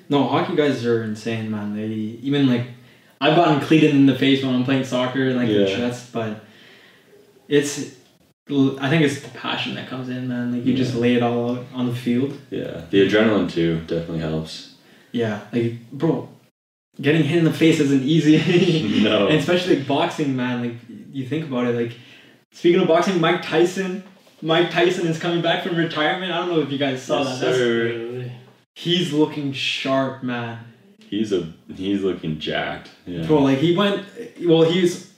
No, 0.10 0.26
hockey 0.26 0.56
guys 0.56 0.86
are 0.86 1.04
insane, 1.04 1.52
man. 1.52 1.76
They 1.76 1.84
even 1.88 2.48
like 2.48 2.64
I've 3.20 3.36
gotten 3.36 3.60
cleated 3.60 3.92
in 3.94 4.06
the 4.06 4.16
face 4.16 4.42
when 4.42 4.56
I'm 4.56 4.64
playing 4.64 4.86
soccer, 4.86 5.34
like 5.34 5.50
in 5.50 5.54
the 5.66 5.70
Yeah. 5.70 5.76
chest, 5.76 6.14
but 6.14 6.46
it's 7.50 7.97
I 8.50 8.90
think 8.90 9.04
it's 9.04 9.20
the 9.22 9.30
passion 9.30 9.76
that 9.76 9.88
comes 9.90 10.08
in, 10.10 10.28
man. 10.28 10.54
Like 10.54 10.66
you 10.66 10.74
just 10.76 10.96
lay 10.96 11.16
it 11.16 11.24
all 11.24 11.58
out 11.58 11.66
on 11.74 11.86
the 11.88 11.96
field. 11.96 12.38
yeah, 12.50 12.82
the 12.90 13.08
adrenaline 13.08 13.52
too 13.52 13.80
definitely 13.82 14.20
helps. 14.20 14.76
Yeah, 15.12 15.42
like 15.52 15.74
bro, 15.92 16.30
getting 17.02 17.24
hit 17.24 17.40
in 17.40 17.44
the 17.46 17.54
face 17.54 17.80
isn't 17.80 18.04
easy. 18.04 18.38
No. 19.04 19.28
and 19.28 19.38
especially 19.38 19.78
like 19.78 19.88
boxing, 19.88 20.36
man. 20.36 20.62
Like 20.62 20.76
you 21.12 21.28
think 21.28 21.46
about 21.48 21.68
it, 21.68 21.76
like 21.76 21.98
speaking 22.52 22.82
of 22.82 22.88
boxing, 22.88 23.20
Mike 23.20 23.42
Tyson. 23.42 24.04
Mike 24.42 24.70
Tyson 24.70 25.08
is 25.08 25.18
coming 25.18 25.42
back 25.42 25.64
from 25.64 25.76
retirement. 25.76 26.32
I 26.32 26.38
don't 26.38 26.50
know 26.50 26.60
if 26.62 26.72
you 26.72 26.78
guys 26.78 27.02
saw 27.02 27.24
Yes, 27.24 27.40
that. 27.40 27.46
That's, 27.48 27.58
sir. 27.58 28.32
He's 28.76 29.12
looking 29.12 29.52
sharp, 29.52 30.22
man. 30.22 30.60
He's 31.10 31.34
a 31.34 31.52
he's 31.74 32.04
looking 32.04 32.38
jacked. 32.40 32.92
Yeah. 33.08 33.26
Bro, 33.26 33.40
like 33.44 33.58
he 33.58 33.76
went. 33.76 34.06
Well, 34.46 34.62
he's 34.64 35.12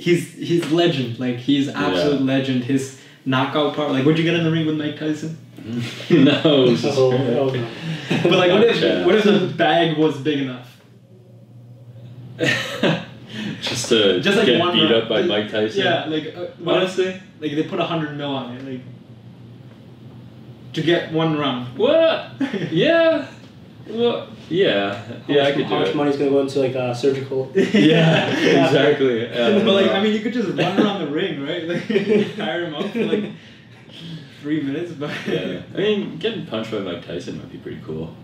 he's 0.00 0.32
he's 0.34 0.70
legend. 0.72 1.18
Like 1.18 1.36
he's 1.36 1.68
absolute 1.68 2.22
legend. 2.22 2.64
His 2.64 3.00
knockout 3.24 3.74
part. 3.76 3.92
Like, 3.92 4.04
would 4.06 4.18
you 4.18 4.24
get 4.24 4.34
in 4.34 4.44
the 4.44 4.50
ring 4.50 4.66
with 4.66 4.76
Mike 4.76 4.98
Tyson? 4.98 5.38
no. 6.10 6.40
Oh, 6.84 7.12
oh, 7.12 7.50
no. 7.50 7.68
But 8.22 8.32
like, 8.32 8.50
what 8.50 8.64
if 8.64 9.06
what 9.06 9.14
if 9.14 9.24
the 9.24 9.52
bag 9.56 9.96
was 9.96 10.18
big 10.18 10.40
enough? 10.40 10.66
just 13.60 13.88
to 13.90 14.20
Just 14.20 14.38
like 14.38 14.46
get 14.46 14.58
one 14.58 14.72
beat 14.72 14.84
round. 14.84 14.94
up 14.94 15.08
by 15.08 15.22
Mike 15.22 15.50
Tyson. 15.50 15.84
Yeah, 15.84 16.06
like 16.06 16.34
uh, 16.34 16.46
what 16.58 16.76
if 16.78 16.82
Honestly, 16.82 17.20
like 17.38 17.52
they 17.52 17.64
put 17.64 17.78
a 17.78 17.84
hundred 17.84 18.16
mil 18.16 18.30
on 18.34 18.56
it, 18.56 18.64
like 18.64 18.80
to 20.72 20.82
get 20.82 21.12
one 21.12 21.36
round. 21.38 21.76
what? 21.76 22.32
Yeah. 22.70 23.26
Well, 23.88 24.28
yeah. 24.48 24.94
How 24.94 25.14
Yeah, 25.26 25.42
I 25.42 25.44
much- 25.48 25.54
could 25.56 25.64
How 25.66 25.78
much 25.80 25.88
it. 25.88 25.96
money's 25.96 26.16
gonna 26.16 26.30
go 26.30 26.40
into 26.40 26.60
like 26.60 26.76
uh, 26.76 26.94
surgical? 26.94 27.50
Yeah, 27.56 28.28
exactly. 28.30 29.26
but 29.32 29.64
like, 29.66 29.90
I 29.90 30.02
mean, 30.02 30.12
you 30.12 30.20
could 30.20 30.32
just 30.32 30.48
run 30.50 30.80
around 30.80 31.00
the 31.04 31.10
ring, 31.10 31.42
right? 31.42 31.66
Like, 31.66 31.86
tire 32.36 32.66
him 32.66 32.74
up 32.74 32.90
for 32.90 33.04
like 33.04 33.24
three 34.40 34.62
minutes, 34.62 34.92
but 34.92 35.10
yeah. 35.26 35.62
I 35.74 35.76
mean, 35.78 36.18
getting 36.18 36.46
punched 36.46 36.70
by 36.70 36.78
Mike 36.78 37.04
Tyson 37.06 37.38
might 37.38 37.50
be 37.52 37.58
pretty 37.58 37.80
cool. 37.84 38.14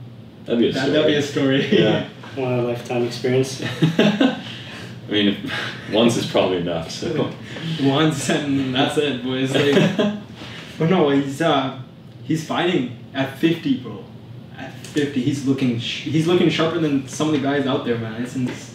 That'd 0.44 0.60
be 0.60 0.68
a 0.68 0.72
story. 0.72 0.90
that'd 0.92 1.06
be 1.06 1.14
a 1.14 1.22
story. 1.22 1.66
Yeah. 1.78 2.08
One 2.36 2.52
in 2.52 2.58
a 2.60 2.62
lifetime 2.62 3.04
experience. 3.04 3.62
I 3.98 4.38
mean, 5.08 5.50
once 5.92 6.16
is 6.16 6.26
probably 6.26 6.58
enough. 6.58 6.90
So. 6.90 7.32
Once 7.82 8.28
and 8.30 8.74
that's 8.74 8.96
it, 8.98 9.22
boys. 9.24 9.54
Like, 9.54 10.18
but 10.78 10.90
no, 10.90 11.10
he's 11.10 11.40
uh, 11.40 11.80
he's 12.24 12.46
fighting 12.46 12.96
at 13.14 13.38
fifty, 13.38 13.78
bro. 13.78 14.04
At 14.98 15.04
fifty, 15.04 15.22
he's 15.22 15.46
looking 15.46 15.78
sh- 15.78 16.04
he's 16.04 16.26
looking 16.26 16.48
sharper 16.48 16.78
than 16.78 17.06
some 17.08 17.28
of 17.28 17.32
the 17.34 17.40
guys 17.40 17.66
out 17.66 17.84
there, 17.84 17.98
man. 17.98 18.22
It's, 18.22 18.34
it's 18.36 18.74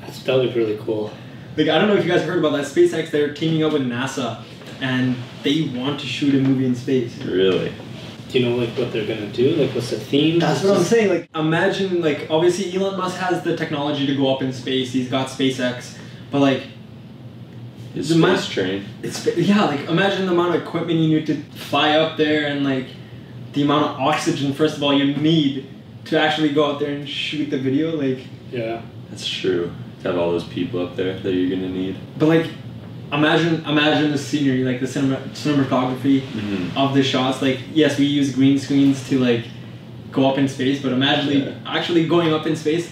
That's 0.00 0.22
that 0.24 0.34
would 0.36 0.54
really 0.56 0.76
cool. 0.84 1.12
like 1.56 1.68
I 1.68 1.78
don't 1.78 1.88
know 1.88 1.94
if 1.96 2.04
you 2.04 2.10
guys 2.10 2.22
heard 2.22 2.38
about 2.38 2.52
that. 2.52 2.64
SpaceX, 2.66 3.10
they're 3.10 3.32
teaming 3.34 3.62
up 3.62 3.72
with 3.72 3.82
NASA, 3.82 4.42
and 4.80 5.16
they 5.42 5.70
want 5.74 6.00
to 6.00 6.06
shoot 6.06 6.34
a 6.34 6.38
movie 6.38 6.66
in 6.66 6.74
space. 6.74 7.16
really. 7.22 7.72
Do 8.30 8.38
you 8.40 8.48
know 8.48 8.56
like 8.56 8.70
what 8.70 8.92
they're 8.92 9.06
gonna 9.06 9.30
do? 9.30 9.50
Like 9.56 9.70
what's 9.74 9.90
the 9.90 10.00
theme? 10.00 10.38
That's 10.40 10.64
what 10.64 10.76
I'm 10.76 10.82
saying. 10.82 11.08
Like, 11.10 11.28
imagine, 11.34 12.00
like, 12.00 12.26
obviously 12.30 12.74
Elon 12.74 12.96
Musk 12.98 13.16
has 13.18 13.42
the 13.42 13.56
technology 13.56 14.06
to 14.06 14.16
go 14.16 14.34
up 14.34 14.40
in 14.42 14.52
space. 14.54 14.90
He's 14.92 15.08
got 15.10 15.28
SpaceX, 15.28 15.98
but 16.30 16.40
like, 16.40 16.62
it's 17.94 18.08
The 18.08 18.16
ma- 18.16 18.40
train. 18.40 18.86
it's 19.02 19.26
yeah. 19.36 19.64
Like, 19.66 19.80
imagine 19.88 20.24
the 20.26 20.32
amount 20.32 20.54
of 20.54 20.62
equipment 20.62 20.98
you 20.98 21.18
need 21.18 21.26
to 21.26 21.36
fly 21.58 21.90
up 21.90 22.16
there, 22.16 22.46
and 22.46 22.64
like, 22.64 22.86
the 23.52 23.62
amount 23.62 23.84
of 23.90 24.00
oxygen. 24.00 24.52
First 24.54 24.76
of 24.76 24.82
all, 24.82 24.94
you 24.94 25.14
need 25.16 25.66
to 26.06 26.18
actually 26.18 26.50
go 26.52 26.70
out 26.72 26.80
there 26.80 26.90
and 26.94 27.08
shoot 27.08 27.50
the 27.50 27.58
video. 27.58 27.96
Like, 27.96 28.20
Yeah. 28.52 28.82
That's 29.10 29.26
true. 29.28 29.70
To 30.02 30.08
have 30.08 30.18
all 30.18 30.30
those 30.32 30.44
people 30.44 30.80
up 30.84 30.96
there 30.96 31.18
that 31.18 31.32
you're 31.32 31.50
gonna 31.50 31.68
need. 31.68 31.96
but 32.18 32.28
like, 32.28 32.46
imagine, 33.12 33.62
imagine 33.66 34.10
the 34.10 34.18
scenery, 34.18 34.64
like 34.64 34.80
the 34.80 34.86
cinema, 34.86 35.16
cinematography 35.34 36.20
Mm-hmm. 36.22 36.76
of 36.78 36.94
the 36.94 37.02
shots. 37.02 37.42
Like, 37.42 37.58
yes, 37.74 37.98
we 37.98 38.06
use 38.06 38.34
green 38.34 38.58
screens 38.58 39.06
to 39.10 39.18
like 39.18 39.44
go 40.10 40.28
up 40.30 40.38
in 40.38 40.48
space, 40.48 40.82
but 40.82 40.92
imagine 40.92 41.42
Yeah. 41.42 41.54
actually 41.66 42.06
going 42.06 42.32
up 42.32 42.46
in 42.46 42.56
space. 42.56 42.90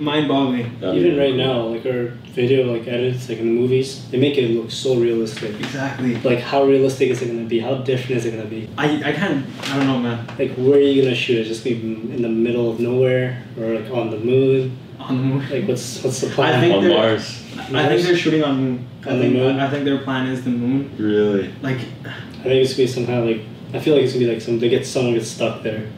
Mind-boggling. 0.00 0.78
Even 0.82 1.18
right 1.18 1.34
now, 1.34 1.60
like 1.62 1.84
our 1.84 2.04
video 2.32 2.72
like 2.72 2.88
edits, 2.88 3.28
like 3.28 3.38
in 3.38 3.46
the 3.46 3.52
movies, 3.60 4.08
they 4.10 4.18
make 4.18 4.38
it 4.38 4.48
look 4.50 4.70
so 4.70 4.96
realistic. 4.96 5.54
Exactly. 5.60 6.16
Like 6.16 6.38
how 6.40 6.64
realistic 6.64 7.10
is 7.10 7.20
it 7.20 7.26
gonna 7.26 7.44
be? 7.46 7.60
How 7.60 7.74
different 7.76 8.12
is 8.16 8.24
it 8.24 8.30
gonna 8.30 8.46
be? 8.48 8.68
I, 8.78 9.10
I 9.10 9.12
can't 9.12 9.44
I 9.68 9.76
don't 9.76 9.86
know 9.86 9.98
man 9.98 10.26
Like 10.38 10.52
where 10.56 10.78
are 10.78 10.80
you 10.80 11.02
gonna 11.02 11.14
shoot 11.14 11.38
it? 11.38 11.44
Just 11.44 11.64
gonna 11.64 11.76
be 11.76 11.92
in 12.16 12.22
the 12.22 12.28
middle 12.30 12.70
of 12.70 12.80
nowhere 12.80 13.42
or 13.58 13.78
like 13.78 13.90
on 13.92 14.10
the 14.10 14.18
moon? 14.18 14.76
on 14.98 15.16
the 15.18 15.22
moon. 15.22 15.50
Like 15.50 15.68
what's 15.68 16.02
what's 16.02 16.20
the 16.22 16.28
plan? 16.28 16.54
I 16.54 16.60
think 16.60 16.74
On 16.76 16.82
they're- 16.84 16.94
Mars. 16.96 17.44
I 17.74 17.86
think 17.88 18.02
they're 18.06 18.16
shooting 18.16 18.42
on 18.42 18.56
moon. 18.56 18.86
I 19.04 19.10
On 19.10 19.16
the 19.18 19.22
think 19.24 19.34
moon? 19.36 19.60
I 19.60 19.68
think 19.70 19.84
their 19.84 19.98
plan 19.98 20.28
is 20.28 20.42
the 20.44 20.50
moon. 20.50 20.90
Really? 20.96 21.52
Like 21.60 21.76
I 22.06 22.44
think 22.44 22.64
it's 22.64 22.72
gonna 22.72 22.84
be 22.84 22.86
some 22.86 23.04
kind 23.06 23.18
of 23.20 23.26
like 23.26 23.42
I 23.74 23.78
feel 23.80 23.94
like 23.94 24.04
it's 24.04 24.14
gonna 24.14 24.24
be 24.24 24.32
like 24.32 24.40
some 24.40 24.58
they 24.58 24.70
get 24.70 24.86
someone 24.86 25.12
gets 25.14 25.28
stuck 25.28 25.62
there. 25.62 25.88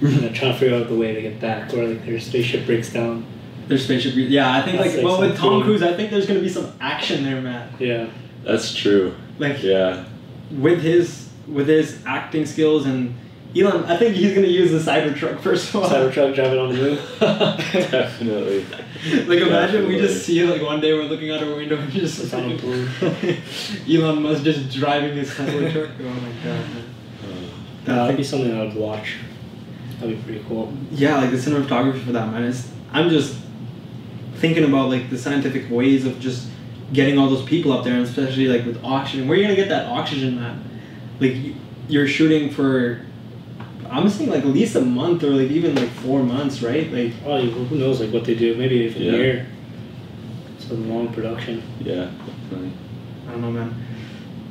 And 0.00 0.12
they're 0.20 0.32
trying 0.32 0.52
to 0.52 0.58
figure 0.58 0.76
out 0.76 0.88
the 0.88 0.96
way 0.96 1.14
to 1.14 1.20
get 1.22 1.40
back, 1.40 1.72
or 1.74 1.84
like 1.86 2.04
their 2.06 2.18
spaceship 2.20 2.66
breaks 2.66 2.92
down. 2.92 3.24
their 3.68 3.78
spaceship. 3.78 4.14
Yeah, 4.16 4.52
I 4.52 4.62
think 4.62 4.78
That's 4.78 4.88
like 4.88 4.96
like 4.96 5.04
well 5.04 5.20
with 5.20 5.36
Tom 5.36 5.62
Cruise, 5.62 5.82
I 5.82 5.92
think 5.94 6.10
there's 6.10 6.26
gonna 6.26 6.40
be 6.40 6.48
some 6.48 6.72
action 6.80 7.22
there, 7.24 7.40
man. 7.40 7.72
Yeah. 7.78 8.06
That's 8.44 8.74
true. 8.74 9.14
Like 9.38 9.62
Yeah. 9.62 10.04
with 10.50 10.80
his 10.82 11.28
with 11.46 11.68
his 11.68 12.02
acting 12.06 12.46
skills 12.46 12.86
and 12.86 13.14
Elon, 13.56 13.84
I 13.86 13.96
think 13.96 14.14
he's 14.14 14.32
gonna 14.32 14.46
use 14.46 14.70
the 14.70 14.78
Cybertruck 14.90 15.40
first 15.40 15.68
of 15.74 15.76
all. 15.82 15.88
Cybertruck 15.90 16.34
driving 16.34 16.58
on 16.58 16.68
the 16.70 16.74
moon. 16.76 16.98
Definitely. 17.90 18.64
like 19.26 19.40
imagine 19.40 19.88
we 19.88 19.98
just 19.98 20.24
see 20.24 20.42
like 20.44 20.62
one 20.62 20.80
day 20.80 20.92
we're 20.92 21.04
looking 21.04 21.30
out 21.30 21.42
our 21.42 21.54
window 21.56 21.76
and 21.76 21.90
just 21.92 22.22
It's 22.22 22.32
on 22.34 22.52
a 22.52 22.56
balloon. 22.56 22.88
Elon 23.88 24.22
Musk 24.22 24.44
just 24.44 24.70
driving 24.72 25.16
his 25.16 25.30
Cybertruck. 25.30 25.90
Oh 26.00 26.04
my 26.04 26.32
god. 26.44 26.66
Man. 26.74 26.84
Uh, 27.86 27.94
that'd 28.04 28.16
be 28.16 28.22
something 28.24 28.54
I 28.56 28.64
would 28.64 28.74
watch. 28.74 29.16
That'd 30.00 30.16
be 30.16 30.22
pretty 30.22 30.44
cool. 30.48 30.72
yeah, 30.90 31.18
like 31.18 31.30
the 31.30 31.36
cinematography 31.36 32.02
for 32.04 32.12
that 32.12 32.30
man 32.32 32.44
is. 32.44 32.70
I'm 32.92 33.10
just 33.10 33.36
thinking 34.36 34.64
about 34.64 34.88
like 34.88 35.10
the 35.10 35.18
scientific 35.18 35.70
ways 35.70 36.06
of 36.06 36.18
just 36.18 36.48
getting 36.92 37.18
all 37.18 37.28
those 37.28 37.44
people 37.44 37.72
up 37.72 37.84
there, 37.84 37.94
and 37.94 38.02
especially 38.04 38.46
like 38.48 38.64
with 38.64 38.82
oxygen. 38.82 39.28
Where 39.28 39.36
are 39.36 39.40
you 39.40 39.46
gonna 39.46 39.56
get 39.56 39.68
that 39.68 39.86
oxygen, 39.86 40.36
man? 40.36 40.64
Like 41.20 41.36
you're 41.88 42.08
shooting 42.08 42.50
for. 42.50 43.02
I'm 43.90 44.08
saying 44.08 44.30
like 44.30 44.40
at 44.40 44.46
least 44.46 44.74
a 44.76 44.80
month 44.80 45.22
or 45.24 45.30
like 45.30 45.50
even 45.50 45.74
like 45.74 45.88
four 45.90 46.22
months, 46.22 46.62
right? 46.62 46.90
Like 46.92 47.12
Oh, 47.26 47.40
who 47.42 47.76
knows 47.76 48.00
like 48.00 48.10
what 48.12 48.24
they 48.24 48.34
do? 48.36 48.54
Maybe 48.56 48.76
even 48.76 49.02
Yeah. 49.02 49.12
a 49.12 49.16
year. 49.16 49.46
It's 50.56 50.70
a 50.70 50.74
long 50.74 51.12
production. 51.12 51.62
Yeah. 51.80 52.10
Definitely. 52.26 52.72
I 53.28 53.30
don't 53.32 53.40
know, 53.42 53.50
man. 53.50 53.74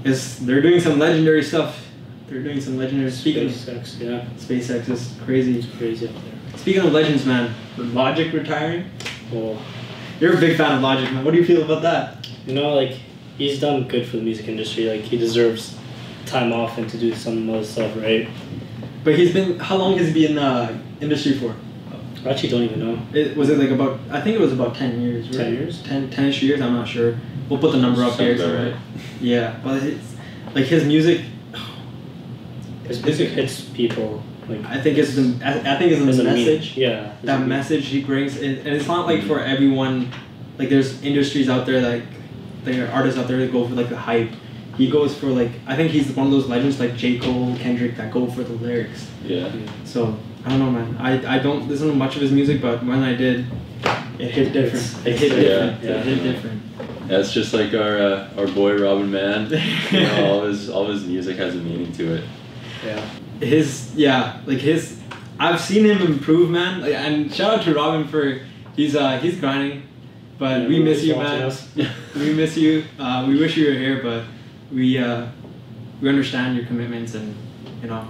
It's 0.03 0.35
they're 0.39 0.61
doing 0.61 0.79
some 0.79 0.99
legendary 0.99 1.43
stuff. 1.43 1.85
They're 2.29 2.43
doing 2.43 2.62
some 2.62 2.77
legendary. 2.77 3.12
Speaking 3.12 3.45
of 3.48 3.51
SpaceX, 3.51 4.00
yeah, 4.00 4.25
SpaceX 4.38 4.89
is 4.89 5.15
crazy. 5.25 5.59
it's 5.59 5.67
crazy 5.77 6.07
up 6.07 6.13
there. 6.13 6.59
Speaking 6.59 6.81
of 6.83 6.93
legends, 6.93 7.25
man, 7.25 7.53
Logic 7.77 8.31
retiring. 8.33 8.89
Well, 9.31 9.57
You're 10.19 10.36
a 10.36 10.39
big 10.39 10.57
fan 10.57 10.74
of 10.74 10.81
Logic, 10.81 11.12
man. 11.12 11.24
What 11.25 11.31
do 11.31 11.38
you 11.38 11.45
feel 11.45 11.63
about 11.63 11.81
that? 11.83 12.19
you 12.50 12.55
know, 12.55 12.74
like 12.74 12.98
he's 13.38 13.59
done 13.59 13.88
good 13.88 14.07
for 14.07 14.17
the 14.17 14.24
music 14.24 14.48
industry. 14.48 14.86
Like 14.89 15.01
he 15.01 15.17
deserves 15.17 15.77
time 16.25 16.51
off 16.51 16.77
and 16.77 16.89
to 16.89 16.98
do 16.98 17.13
some 17.13 17.50
other 17.50 17.63
stuff, 17.63 17.95
right? 17.95 18.27
But 19.03 19.15
he's 19.15 19.33
been. 19.33 19.59
How 19.59 19.77
long 19.77 19.98
has 19.98 20.07
he 20.07 20.13
been 20.13 20.31
in 20.31 20.36
the 20.36 20.79
industry 21.01 21.33
for? 21.33 21.55
I 22.25 22.31
actually 22.31 22.50
don't 22.50 22.63
even 22.63 22.79
know. 22.79 23.01
It, 23.13 23.38
was 23.38 23.50
it 23.50 23.57
like 23.57 23.69
about? 23.69 24.00
I 24.09 24.19
think 24.21 24.36
it 24.36 24.41
was 24.41 24.51
about 24.51 24.75
ten 24.75 25.00
years. 25.01 25.27
Right? 25.27 25.38
10 25.38 25.53
years? 25.53 25.83
10, 25.83 26.09
10 26.09 26.33
years. 26.33 26.62
I'm 26.62 26.74
not 26.74 26.88
sure. 26.88 27.17
We'll 27.48 27.59
put 27.59 27.71
the 27.71 27.79
number 27.79 28.03
up 28.03 28.13
here. 28.19 28.38
Sounds 28.38 28.50
so, 28.50 28.57
right? 28.57 28.74
right. 28.74 28.81
Yeah, 29.21 29.59
but 29.63 29.81
it's 29.83 30.15
like 30.53 30.65
his 30.65 30.83
music. 30.83 31.21
His 32.89 33.01
music 33.03 33.29
hits 33.29 33.62
people 33.62 34.22
like 34.50 34.65
I 34.65 34.81
think 34.81 34.98
it's 34.98 35.15
the 35.15 35.39
I, 35.46 35.75
I 35.75 35.77
think 35.77 35.91
it's 35.93 36.01
the 36.17 36.24
a 36.24 36.25
meaning. 36.25 36.46
message. 36.46 36.75
Yeah. 36.75 37.13
that 37.24 37.48
message 37.48 37.86
he 37.88 38.03
brings 38.03 38.36
and, 38.38 38.58
and 38.60 38.67
it's 38.75 38.88
not 38.88 39.05
like 39.05 39.22
for 39.24 39.39
everyone 39.39 40.12
like 40.58 40.69
there's 40.69 41.01
industries 41.03 41.48
out 41.50 41.65
there 41.67 41.81
like 41.81 42.03
there 42.65 42.88
are 42.88 42.91
artists 42.91 43.17
out 43.19 43.27
there 43.27 43.38
that 43.38 43.51
go 43.51 43.67
for 43.67 43.75
like 43.75 43.89
the 43.89 43.96
hype 43.98 44.31
he 44.75 44.89
goes 44.89 45.15
for 45.15 45.27
like 45.27 45.51
i 45.67 45.75
think 45.75 45.91
he's 45.91 46.10
one 46.15 46.25
of 46.27 46.31
those 46.31 46.48
legends 46.48 46.79
like 46.79 46.96
j 46.96 47.19
cole 47.19 47.55
kendrick 47.58 47.96
that 47.96 48.12
go 48.12 48.25
for 48.27 48.43
the 48.43 48.53
lyrics 48.53 49.08
Yeah. 49.24 49.51
so 49.86 50.17
i 50.46 50.50
don't 50.50 50.60
know 50.60 50.72
man 50.72 50.98
i, 51.00 51.36
I 51.36 51.39
don't 51.39 51.67
listen 51.69 51.88
to 51.89 51.93
much 51.93 52.15
of 52.15 52.22
his 52.22 52.31
music 52.31 52.60
but 52.62 52.84
when 52.84 53.03
i 53.03 53.13
did 53.15 53.46
it 54.19 54.31
hit 54.31 54.51
different 54.51 54.84
It's- 54.84 55.05
it 55.05 55.15
hit 55.19 55.31
it's- 55.31 55.43
different 55.43 55.84
yeah, 55.84 55.89
it 55.89 56.05
hit 56.05 56.17
yeah. 56.17 56.31
different 56.31 56.62
That's 57.08 57.31
just 57.34 57.53
like 57.53 57.74
our 57.74 57.98
uh, 57.98 58.29
our 58.38 58.48
boy 58.48 58.77
Robin 58.77 59.10
Man. 59.10 59.50
You 59.91 60.01
know, 60.03 60.25
all 60.29 60.41
his 60.46 60.69
all 60.69 60.86
his 60.86 61.03
music 61.05 61.38
has 61.38 61.55
a 61.55 61.58
meaning 61.58 61.91
to 61.93 62.05
it. 62.17 62.24
Yeah. 62.86 63.00
his 63.39 63.91
yeah 63.95 64.41
like 64.45 64.59
his 64.59 65.00
i've 65.39 65.59
seen 65.59 65.86
him 65.86 66.01
improve 66.01 66.50
man 66.50 66.81
like, 66.81 66.93
and 66.93 67.33
shout 67.33 67.59
out 67.59 67.63
to 67.65 67.74
robin 67.74 68.07
for 68.07 68.39
he's 68.75 68.95
uh 68.95 69.17
he's 69.19 69.39
grinding 69.39 69.83
but 70.38 70.62
Yeah, 70.62 70.67
we 70.69 70.79
miss 70.81 71.03
you 71.03 71.15
man 71.17 71.51
we 72.15 72.33
miss 72.33 72.55
you. 72.55 72.86
Uh, 72.98 73.25
we 73.27 73.38
wish 73.38 73.57
you 73.57 73.67
were 73.67 73.74
here, 73.77 74.01
but 74.01 74.24
we 74.71 74.98
uh, 74.98 75.27
we 76.01 76.07
understand 76.07 76.55
your 76.55 76.65
commitments 76.65 77.13
and 77.13 77.36
you 77.81 77.89
know 77.89 78.07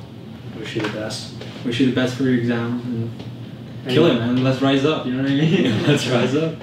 Wish 0.59 0.75
you 0.75 0.83
the 0.83 0.89
best. 0.89 1.33
wish 1.65 1.79
you 1.79 1.87
the 1.87 1.95
best 1.95 2.15
for 2.15 2.23
your 2.23 2.35
exams 2.35 2.85
and 2.85 3.09
And 3.85 3.91
kill 3.91 4.05
it, 4.05 4.19
man. 4.19 4.43
Let's 4.43 4.61
rise 4.61 4.85
up. 4.85 5.07
You 5.07 5.13
know 5.13 5.23
what 5.23 5.31
I 5.31 5.35
mean? 5.35 5.83
Let's 5.87 6.05
rise 6.07 6.35
up. 6.35 6.53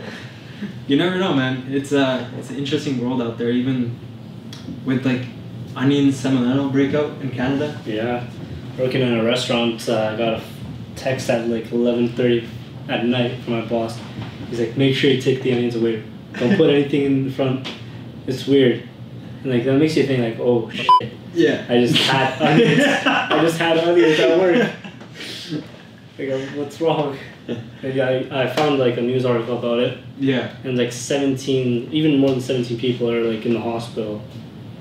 You 0.87 0.97
never 0.97 1.17
know, 1.19 1.35
man. 1.35 1.67
It's 1.69 1.93
uh 1.93 2.31
it's 2.39 2.51
an 2.51 2.57
interesting 2.63 3.01
world 3.03 3.21
out 3.21 3.37
there, 3.37 3.51
even 3.51 3.99
with 4.85 5.05
like 5.05 5.23
Onion 5.77 6.09
Salmonella 6.09 6.71
breakout 6.73 7.21
in 7.21 7.31
Canada. 7.31 7.79
Yeah. 7.85 8.27
Working 8.79 9.03
in 9.03 9.15
a 9.19 9.25
restaurant, 9.25 9.89
uh, 9.89 10.11
I 10.13 10.17
got 10.17 10.35
a 10.35 10.43
text 10.97 11.29
at 11.31 11.49
like 11.49 11.71
eleven 11.73 12.09
thirty 12.11 12.49
at 12.89 13.05
night 13.07 13.41
from 13.43 13.55
my 13.55 13.65
boss. 13.67 13.99
He's 14.49 14.61
like, 14.61 14.77
make 14.77 14.95
sure 14.95 15.11
you 15.11 15.21
take 15.21 15.43
the 15.43 15.53
onions 15.53 15.75
away. 15.77 16.03
Don't 16.35 16.57
put 16.57 16.71
anything 16.71 17.03
in 17.03 17.25
the 17.27 17.33
front. 17.33 17.69
It's 18.27 18.47
weird. 18.47 18.89
And 19.43 19.53
like 19.53 19.65
that 19.65 19.79
makes 19.79 19.97
you 19.97 20.07
think 20.07 20.21
like, 20.23 20.39
oh 20.41 20.71
shit. 20.71 20.89
Yeah. 21.35 21.65
I 21.69 21.81
just 21.81 21.97
had 21.97 22.41
onions. 22.51 22.83
I 23.07 23.41
just 23.43 23.59
had 23.59 23.79
onions 23.79 24.19
at 24.21 24.39
work. 24.39 24.71
Like, 26.19 26.31
what's 26.57 26.81
wrong? 26.81 27.15
Yeah, 27.83 28.07
I, 28.31 28.45
I 28.45 28.47
found 28.55 28.79
like 28.79 28.97
a 28.97 29.03
news 29.03 29.27
article 29.27 29.59
about 29.59 29.81
it, 29.81 29.99
Yeah. 30.19 30.51
and 30.65 30.79
like 30.79 30.91
17, 30.91 31.93
even 31.93 32.19
more 32.19 32.31
than 32.31 32.41
17 32.41 32.79
people 32.79 33.11
are 33.11 33.21
like 33.23 33.45
in 33.45 33.53
the 33.53 33.61
hospital, 33.61 34.23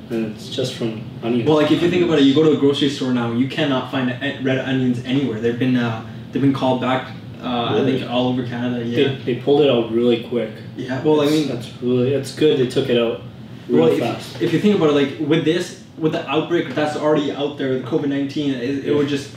and 0.09 0.35
it's 0.35 0.50
just 0.50 0.74
from 0.75 1.01
onions. 1.24 1.47
Well, 1.47 1.57
like 1.57 1.71
if 1.71 1.81
you 1.81 1.89
think 1.89 2.03
about 2.05 2.19
it, 2.19 2.24
you 2.25 2.33
go 2.35 2.43
to 2.43 2.51
a 2.51 2.57
grocery 2.57 2.89
store 2.89 3.12
now, 3.13 3.31
you 3.31 3.47
cannot 3.47 3.91
find 3.91 4.09
red 4.45 4.59
onions 4.59 5.03
anywhere. 5.05 5.39
They've 5.39 5.57
been 5.57 5.75
uh, 5.75 6.05
they've 6.31 6.41
been 6.41 6.53
called 6.53 6.81
back. 6.81 7.12
Uh, 7.41 7.79
I 7.81 7.85
think 7.85 8.09
all 8.09 8.29
over 8.29 8.43
Canada. 8.45 8.83
they, 8.83 8.89
Yeah. 9.03 9.17
they 9.24 9.35
pulled 9.35 9.62
it 9.62 9.69
out 9.69 9.91
really 9.91 10.24
quick. 10.24 10.50
Yeah. 10.75 11.03
Well, 11.03 11.21
I 11.21 11.25
mean, 11.27 11.47
that's 11.47 11.71
really 11.81 12.13
it's 12.13 12.33
good 12.33 12.57
they 12.59 12.67
took 12.67 12.89
it 12.89 12.97
out 12.97 13.21
really 13.69 14.00
well, 14.01 14.13
fast. 14.15 14.35
if, 14.38 14.43
if 14.43 14.53
you 14.53 14.59
think 14.59 14.75
about 14.77 14.89
it, 14.89 14.93
like 14.93 15.29
with 15.29 15.45
this, 15.45 15.83
with 15.97 16.13
the 16.13 16.27
outbreak 16.29 16.74
that's 16.74 16.95
already 16.97 17.31
out 17.31 17.57
there, 17.57 17.74
with 17.74 17.85
COVID 17.85 18.07
nineteen, 18.09 18.53
it, 18.55 18.85
it 18.85 18.95
would 18.95 19.07
just, 19.07 19.35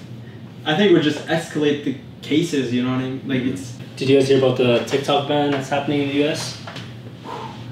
I 0.64 0.74
think 0.76 0.90
it 0.90 0.94
would 0.94 1.02
just 1.02 1.26
escalate 1.26 1.84
the 1.84 1.96
cases. 2.22 2.72
You 2.72 2.82
know 2.82 2.92
what 2.92 3.00
I 3.00 3.10
mean? 3.10 3.22
Like 3.28 3.42
it's 3.42 3.76
Did 3.96 4.08
you 4.08 4.18
guys 4.18 4.28
hear 4.28 4.38
about 4.38 4.56
the 4.56 4.78
TikTok 4.86 5.28
ban 5.28 5.50
that's 5.50 5.68
happening 5.68 6.02
in 6.02 6.08
the 6.08 6.14
U.S.? 6.24 6.58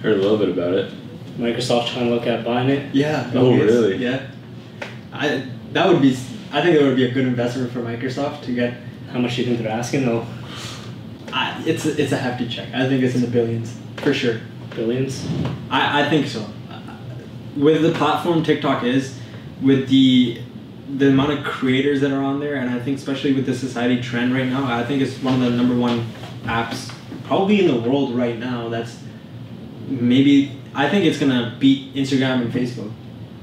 Heard 0.03 0.19
a 0.19 0.23
little 0.23 0.37
bit 0.39 0.51
about 0.51 0.75
it. 0.75 0.93
Microsoft 1.37 1.93
trying 1.93 2.09
to 2.09 2.15
look 2.15 2.27
at 2.27 2.45
buying 2.45 2.69
it. 2.71 2.95
yeah. 2.95 3.31
Oh, 3.35 3.55
it's- 3.55 3.71
really? 3.71 3.97
Yeah. 3.97 4.27
I 5.13 5.47
that 5.73 5.89
would 5.89 6.01
be. 6.03 6.17
I 6.53 6.63
think 6.63 6.77
it 6.77 6.83
would 6.83 6.97
be 6.97 7.05
a 7.05 7.11
good 7.13 7.27
investment 7.27 7.73
for 7.73 7.81
Microsoft 7.81 8.43
to 8.45 8.55
get. 8.55 8.75
How 9.13 9.19
much 9.19 9.37
do 9.37 9.43
you 9.43 9.47
think 9.49 9.61
they're 9.61 9.71
asking 9.71 10.05
though? 10.07 10.27
I, 11.33 11.63
it's 11.67 11.85
a, 11.85 12.01
it's 12.01 12.13
a 12.13 12.17
hefty 12.17 12.49
check. 12.49 12.73
I 12.75 12.89
think 12.89 13.03
it's 13.03 13.15
in 13.15 13.21
the 13.21 13.27
billions 13.27 13.77
for 13.97 14.15
sure. 14.15 14.41
Billions. 14.75 15.27
I, 15.71 16.03
I 16.07 16.09
think 16.11 16.27
so. 16.27 16.47
With 17.57 17.83
the 17.83 17.93
platform 17.93 18.43
TikTok 18.43 18.85
is, 18.85 19.19
with 19.63 19.89
the 19.89 20.41
the 20.97 21.09
amount 21.09 21.33
of 21.33 21.45
creators 21.45 22.01
that 22.03 22.13
are 22.13 22.23
on 22.23 22.39
there, 22.41 22.57
and 22.57 22.71
I 22.71 22.79
think 22.79 22.99
especially 22.99 23.33
with 23.33 23.45
the 23.47 23.55
society 23.55 24.01
trend 24.01 24.33
right 24.35 24.47
now, 24.47 24.65
I 24.73 24.85
think 24.85 25.03
it's 25.03 25.21
one 25.23 25.35
of 25.35 25.41
the 25.41 25.51
number 25.51 25.75
one 25.77 26.07
apps 26.45 26.93
probably 27.25 27.61
in 27.61 27.67
the 27.67 27.81
world 27.89 28.15
right 28.17 28.39
now. 28.39 28.69
That's 28.69 28.99
maybe 29.87 30.53
I 30.75 30.89
think 30.89 31.05
it's 31.05 31.19
gonna 31.19 31.57
beat 31.59 31.95
Instagram 31.95 32.43
and 32.43 32.53
Facebook. 32.53 32.91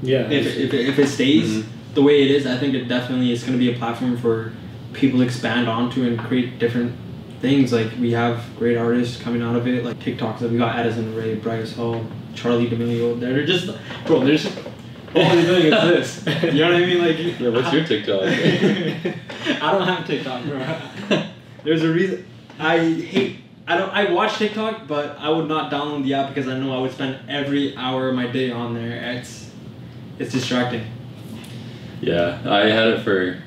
Yeah. 0.02 0.28
If 0.30 0.46
if, 0.56 0.74
if 0.74 0.98
it 0.98 1.08
stays 1.08 1.48
Mhm. 1.50 1.64
the 1.94 2.02
way 2.02 2.22
it 2.22 2.30
is, 2.30 2.46
I 2.46 2.56
think 2.56 2.74
it 2.74 2.88
definitely 2.88 3.32
is 3.32 3.42
gonna 3.42 3.58
be 3.58 3.70
a 3.72 3.76
platform 3.78 4.16
for 4.16 4.52
people 4.92 5.18
to 5.20 5.24
expand 5.24 5.68
onto 5.68 6.04
and 6.04 6.18
create 6.18 6.58
different 6.58 6.92
things. 7.40 7.72
Like 7.72 7.88
we 8.00 8.12
have 8.12 8.40
great 8.58 8.76
artists 8.76 9.20
coming 9.20 9.42
out 9.42 9.56
of 9.56 9.66
it, 9.66 9.84
like 9.84 9.98
TikToks. 10.00 10.40
Like 10.40 10.50
we 10.50 10.58
got 10.58 10.76
Addison 10.76 11.14
Rae, 11.14 11.34
Bryce 11.34 11.74
Hall, 11.74 12.04
Charli 12.34 12.68
D'Amelio. 12.70 13.18
They're 13.18 13.44
just 13.46 13.70
bro. 14.06 14.24
There's 14.24 14.46
all 14.46 14.52
they're 15.30 15.46
doing 15.46 15.72
is 15.72 16.24
this. 16.24 16.42
You 16.54 16.60
know 16.60 16.72
what 16.72 16.82
I 16.82 16.86
mean? 16.86 16.98
Like 16.98 17.40
Yeah, 17.40 17.48
what's 17.50 17.72
your 17.72 17.84
TikTok? 17.84 18.22
I 19.62 19.72
don't 19.72 19.86
have 19.86 20.06
TikTok, 20.06 20.44
bro. 20.44 21.22
There's 21.64 21.82
a 21.82 21.92
reason. 21.92 22.26
I 22.58 22.78
hate. 22.78 23.36
I 23.66 23.76
don't. 23.78 23.90
I 23.90 24.12
watch 24.12 24.36
TikTok, 24.36 24.86
but 24.86 25.16
I 25.18 25.30
would 25.30 25.48
not 25.48 25.72
download 25.72 26.04
the 26.04 26.14
app 26.14 26.28
because 26.34 26.48
I 26.48 26.58
know 26.58 26.76
I 26.76 26.80
would 26.80 26.92
spend 26.92 27.18
every 27.30 27.74
hour 27.76 28.08
of 28.10 28.14
my 28.14 28.26
day 28.26 28.50
on 28.50 28.74
there. 28.74 29.14
It's 29.16 29.50
it's 30.18 30.32
distracting. 30.32 30.84
Yeah, 32.02 32.40
I 32.44 32.66
had 32.68 32.88
it 32.88 33.00
for 33.02 33.38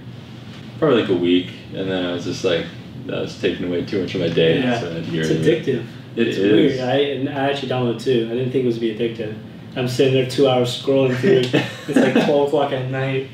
probably 0.79 1.01
like 1.01 1.11
a 1.11 1.15
week, 1.15 1.51
and 1.73 1.89
then 1.89 2.05
I 2.05 2.13
was 2.13 2.23
just 2.25 2.43
like, 2.43 2.65
that 3.05 3.21
was 3.21 3.39
taking 3.39 3.67
away 3.67 3.85
too 3.85 4.01
much 4.01 4.15
of 4.15 4.21
my 4.21 4.29
day. 4.29 4.59
Yeah. 4.59 4.79
So 4.79 4.89
I 4.89 4.93
had 4.95 5.05
to 5.05 5.11
get 5.11 5.19
It's 5.19 5.29
rid 5.29 5.39
of 5.39 5.45
it. 5.47 5.65
addictive. 5.65 5.85
It 6.15 6.27
it's 6.29 6.37
is. 6.37 6.51
weird. 6.77 6.79
I, 6.89 6.95
and 6.95 7.29
I 7.29 7.49
actually 7.51 7.69
downloaded 7.69 7.95
it 7.97 8.03
too. 8.03 8.27
I 8.31 8.33
didn't 8.33 8.51
think 8.51 8.63
it 8.63 8.67
was 8.67 8.79
be 8.79 8.95
addictive. 8.95 9.37
I'm 9.75 9.87
sitting 9.87 10.13
there 10.15 10.27
two 10.27 10.47
hours 10.47 10.81
scrolling 10.81 11.15
through. 11.17 11.41
it's 11.87 11.95
like 11.95 12.13
12 12.25 12.47
o'clock 12.47 12.71
at 12.71 12.89
night. 12.89 13.29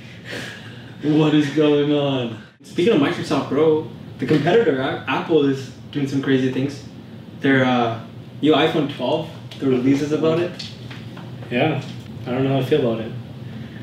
What 1.01 1.33
is 1.33 1.49
going 1.51 1.93
on? 1.93 2.41
Speaking 2.63 2.93
of 2.93 2.99
Microsoft, 3.01 3.47
bro, 3.49 3.89
the 4.19 4.25
competitor 4.25 4.81
Apple 5.07 5.45
is 5.45 5.72
doing 5.93 6.07
some 6.07 6.21
crazy 6.21 6.51
things. 6.51 6.83
Their 7.39 7.63
uh, 7.63 8.01
new 8.41 8.53
iPhone 8.53 8.93
12, 8.93 9.29
the 9.59 9.67
releases 9.67 10.11
about 10.11 10.39
it. 10.39 10.51
Yeah. 11.49 11.81
I 12.25 12.31
don't 12.31 12.43
know 12.43 12.49
how 12.53 12.59
I 12.59 12.63
feel 12.65 12.81
about 12.91 13.05
it. 13.05 13.11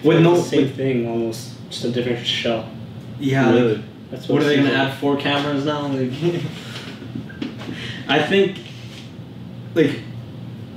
With 0.03 0.21
no, 0.23 0.35
the 0.37 0.43
same 0.43 0.63
with- 0.63 0.77
thing 0.77 1.09
almost, 1.09 1.53
just 1.71 1.85
a 1.85 1.91
different 1.91 2.27
shell. 2.27 2.69
yeah, 3.19 3.51
really? 3.53 3.83
That's 4.11 4.29
What 4.29 4.43
it 4.43 4.47
are 4.47 4.49
they 4.49 4.57
gonna 4.57 4.71
like. 4.71 4.79
add? 4.79 4.99
Four 4.99 5.17
cameras 5.19 5.65
now? 5.65 5.87
Like, 5.87 6.11
I 8.09 8.21
think, 8.23 8.59
like, 9.75 10.01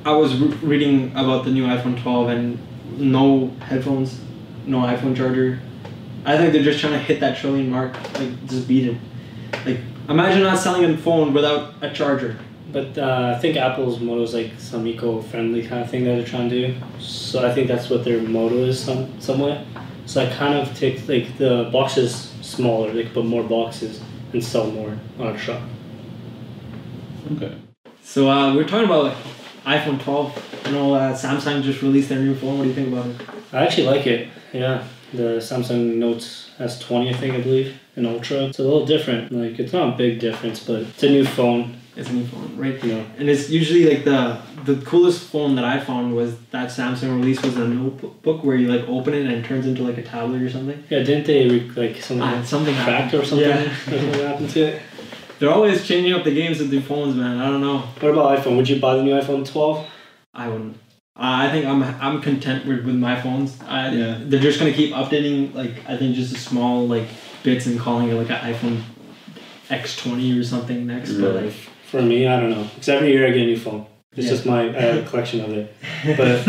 I 0.05 0.11
was 0.11 0.35
re- 0.37 0.55
reading 0.61 1.11
about 1.15 1.45
the 1.45 1.51
new 1.51 1.63
iPhone 1.65 1.99
12 2.01 2.27
and 2.29 2.59
no 2.99 3.47
headphones, 3.61 4.19
no 4.67 4.81
iPhone 4.81 5.15
charger. 5.15 5.59
I 6.25 6.37
think 6.37 6.53
they're 6.53 6.61
just 6.63 6.79
trying 6.79 6.93
to 6.93 6.99
hit 6.99 7.19
that 7.21 7.37
trillion 7.37 7.71
mark, 7.71 7.95
like 8.19 8.45
just 8.47 8.67
beat 8.67 8.89
it. 8.89 8.97
Like, 9.65 9.79
imagine 10.09 10.43
not 10.43 10.59
selling 10.59 10.85
a 10.85 10.97
phone 10.97 11.33
without 11.33 11.73
a 11.81 11.91
charger. 11.93 12.37
But 12.71 12.97
uh, 12.97 13.33
I 13.35 13.39
think 13.39 13.55
Apple's 13.55 13.99
motto 13.99 14.23
is 14.23 14.33
like 14.33 14.51
some 14.57 14.87
eco-friendly 14.87 15.67
kind 15.67 15.83
of 15.83 15.91
thing 15.91 16.05
that 16.05 16.15
they're 16.15 16.25
trying 16.25 16.49
to 16.49 16.67
do. 16.67 16.75
So 16.99 17.47
I 17.47 17.53
think 17.53 17.67
that's 17.67 17.89
what 17.89 18.03
their 18.03 18.21
motto 18.21 18.55
is 18.65 18.79
some 18.83 19.19
somewhat. 19.21 19.59
So 20.05 20.25
I 20.25 20.33
kind 20.33 20.57
of 20.57 20.75
take 20.75 21.07
like 21.07 21.37
the 21.37 21.69
boxes 21.71 22.33
smaller, 22.41 22.91
they 22.91 23.03
could 23.03 23.13
put 23.13 23.25
more 23.25 23.43
boxes 23.43 24.01
and 24.33 24.43
sell 24.43 24.69
more 24.71 24.97
on 25.19 25.27
a 25.27 25.37
truck. 25.37 25.61
Okay. 27.33 27.55
So 28.01 28.29
uh, 28.29 28.53
we're 28.55 28.67
talking 28.67 28.85
about 28.85 29.05
like, 29.05 29.17
iPhone 29.65 30.01
12. 30.01 30.65
I 30.65 30.71
know 30.71 30.93
uh, 30.93 31.13
Samsung 31.13 31.63
just 31.63 31.81
released 31.81 32.09
their 32.09 32.19
new 32.19 32.35
phone. 32.35 32.57
What 32.57 32.63
do 32.63 32.69
you 32.69 32.75
think 32.75 32.89
about 32.89 33.05
it? 33.05 33.15
I 33.53 33.63
actually 33.63 33.87
like 33.87 34.05
it. 34.07 34.29
Yeah, 34.51 34.85
the 35.13 35.39
Samsung 35.39 35.95
Note 35.95 36.19
S20, 36.59 37.13
I 37.13 37.17
think 37.17 37.35
I 37.35 37.41
believe, 37.41 37.79
an 37.95 38.05
Ultra. 38.05 38.45
It's 38.45 38.59
a 38.59 38.63
little 38.63 38.85
different. 38.85 39.31
Like 39.31 39.59
it's 39.59 39.73
not 39.73 39.93
a 39.93 39.97
big 39.97 40.19
difference, 40.19 40.63
but 40.63 40.81
it's 40.81 41.03
a 41.03 41.09
new 41.09 41.25
phone. 41.25 41.77
It's 41.95 42.09
a 42.09 42.13
new 42.13 42.25
phone, 42.25 42.57
right? 42.57 42.83
You 42.83 42.93
know, 42.95 43.05
And 43.19 43.29
it's 43.29 43.49
usually 43.49 43.85
like 43.85 44.03
the 44.03 44.39
the 44.65 44.75
coolest 44.85 45.25
phone 45.29 45.55
that 45.55 45.65
I 45.65 45.79
found 45.79 46.15
was 46.15 46.35
that 46.51 46.69
Samsung 46.69 47.17
release 47.17 47.41
was 47.43 47.55
a 47.57 47.67
notebook 47.67 48.43
where 48.43 48.55
you 48.55 48.67
like 48.71 48.87
open 48.87 49.13
it 49.13 49.25
and 49.25 49.31
it 49.33 49.45
turns 49.45 49.67
into 49.67 49.83
like 49.83 49.97
a 49.97 50.03
tablet 50.03 50.41
or 50.41 50.49
something. 50.49 50.81
yeah. 50.89 51.03
Didn't 51.03 51.25
they 51.27 51.47
re- 51.49 51.69
like 51.75 52.01
something 52.01 52.21
Ah, 52.27 52.43
something 52.43 52.73
cracked 52.75 53.13
or 53.13 53.23
something? 53.25 53.47
Yeah. 53.49 53.75
Something 53.85 54.13
happened 54.13 54.49
to 54.51 54.59
it. 54.61 54.81
They're 55.39 55.51
always 55.51 55.85
changing 55.85 56.13
up 56.13 56.23
the 56.23 56.33
games 56.33 56.59
with 56.59 56.69
the 56.69 56.79
phones, 56.81 57.15
man. 57.15 57.39
I 57.39 57.47
don't 57.49 57.59
know. 57.61 57.79
What 57.99 58.11
about 58.13 58.39
iPhone? 58.39 58.55
Would 58.57 58.69
you 58.69 58.79
buy 58.79 58.95
the 58.95 59.03
new 59.03 59.13
iPhone 59.19 59.45
12? 59.45 59.85
I 60.33 60.47
wouldn't. 60.47 60.77
Uh, 61.15 61.45
I 61.45 61.51
think 61.51 61.65
I'm 61.65 61.83
I'm 61.83 62.21
content 62.21 62.65
with, 62.65 62.85
with 62.85 62.95
my 62.95 63.19
phones. 63.21 63.61
I, 63.67 63.89
Yeah. 63.93 64.17
They're 64.23 64.39
just 64.39 64.57
gonna 64.59 64.73
keep 64.73 64.93
updating 64.93 65.53
like 65.53 65.73
I 65.87 65.97
think 65.97 66.15
just 66.15 66.33
a 66.35 66.39
small 66.39 66.87
like 66.87 67.07
bits 67.43 67.65
and 67.65 67.79
calling 67.79 68.09
it 68.09 68.13
like 68.15 68.29
an 68.29 68.53
iPhone 68.53 68.81
X20 69.69 70.39
or 70.39 70.43
something 70.43 70.87
next. 70.87 71.13
But 71.13 71.35
like 71.35 71.53
For 71.89 72.01
me, 72.01 72.27
I 72.27 72.39
don't 72.39 72.49
know. 72.51 72.63
Because 72.73 72.89
every 72.89 73.11
year 73.11 73.27
I 73.27 73.31
get 73.31 73.43
a 73.43 73.45
new 73.45 73.57
phone. 73.59 73.85
It's 74.15 74.25
Yeah. 74.25 74.31
just 74.31 74.45
my 74.45 74.69
uh, 74.69 75.07
collection 75.09 75.41
of 75.41 75.51
it. 75.51 75.75
But 76.17 76.47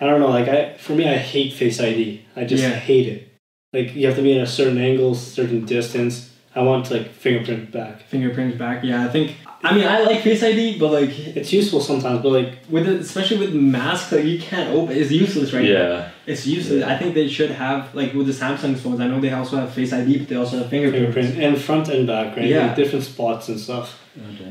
I 0.00 0.06
don't 0.06 0.20
know. 0.20 0.28
Like 0.30 0.48
I, 0.48 0.74
for 0.74 0.92
me, 0.94 1.08
I 1.08 1.16
hate 1.16 1.52
Face 1.52 1.80
ID. 1.80 2.22
I 2.36 2.44
just 2.44 2.62
Yeah. 2.62 2.70
hate 2.70 3.06
it. 3.08 3.24
like 3.72 3.94
you 3.94 4.06
have 4.06 4.16
to 4.16 4.22
be 4.22 4.32
in 4.32 4.40
a 4.40 4.46
certain 4.46 4.78
angle, 4.78 5.14
certain 5.14 5.64
distance. 5.66 6.27
I 6.58 6.62
want 6.62 6.90
like 6.90 7.12
fingerprint 7.12 7.70
back. 7.70 8.02
Fingerprints 8.08 8.58
back. 8.58 8.82
Yeah, 8.82 9.04
I 9.04 9.08
think. 9.08 9.36
I 9.62 9.74
mean, 9.74 9.86
I 9.86 10.02
like 10.02 10.22
Face 10.22 10.42
ID, 10.42 10.78
but 10.78 10.90
like 10.90 11.10
It's 11.10 11.52
useful 11.52 11.80
sometimes, 11.80 12.20
but 12.20 12.30
like 12.32 12.54
with 12.68 12.88
it, 12.88 13.00
especially 13.00 13.38
with 13.38 13.54
masks, 13.54 14.10
like 14.10 14.24
you 14.24 14.40
can't 14.40 14.74
open. 14.74 14.96
It's 14.96 15.12
useless 15.12 15.52
right 15.52 15.62
now. 15.62 15.68
Yeah, 15.70 16.10
It's 16.26 16.46
useless. 16.48 16.80
Yeah. 16.80 16.92
I 16.92 16.98
think 16.98 17.14
they 17.14 17.28
should 17.28 17.52
have 17.52 17.94
like 17.94 18.12
with 18.12 18.26
the 18.26 18.32
Samsung 18.32 18.76
phones. 18.76 19.00
I 19.00 19.06
know 19.06 19.20
they 19.20 19.32
also 19.32 19.56
have 19.56 19.72
Face 19.72 19.92
ID, 19.92 20.18
but 20.18 20.28
they 20.28 20.34
also 20.34 20.58
have 20.58 20.68
fingerprints. 20.68 21.12
fingerprint 21.14 21.44
and 21.44 21.62
front 21.62 21.88
and 21.90 22.08
back, 22.08 22.36
right? 22.36 22.46
Yeah. 22.46 22.66
Like 22.66 22.76
different 22.76 23.04
spots 23.04 23.48
and 23.48 23.60
stuff. 23.60 24.00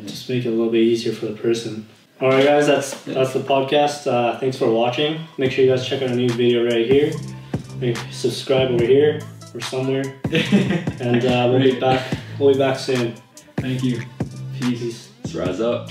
Just 0.05 0.29
make 0.29 0.45
it 0.45 0.47
a 0.47 0.51
little 0.51 0.71
bit 0.71 0.83
easier 0.83 1.11
for 1.11 1.25
the 1.25 1.33
person. 1.33 1.87
All 2.21 2.29
right, 2.29 2.45
guys, 2.45 2.67
that's 2.67 3.01
that's 3.03 3.33
the 3.33 3.41
podcast. 3.41 4.07
Uh, 4.09 4.39
thanks 4.39 4.57
for 4.57 4.71
watching. 4.71 5.19
Make 5.37 5.51
sure 5.51 5.65
you 5.65 5.71
guys 5.71 5.85
check 5.85 6.01
out 6.01 6.09
our 6.09 6.15
new 6.15 6.29
video 6.29 6.63
right 6.65 6.87
here. 6.89 7.11
Make 7.81 7.97
subscribe 8.11 8.71
over 8.71 8.85
here 8.85 9.19
somewhere, 9.61 10.19
and 10.31 11.25
uh, 11.25 11.47
we'll 11.51 11.59
be 11.59 11.79
back. 11.79 12.17
We'll 12.39 12.53
be 12.53 12.59
back 12.59 12.79
soon. 12.79 13.15
Thank 13.57 13.83
you. 13.83 14.01
Peace. 14.59 14.79
Peace. 14.79 15.09
let's 15.23 15.35
rise 15.35 15.61
up. 15.61 15.89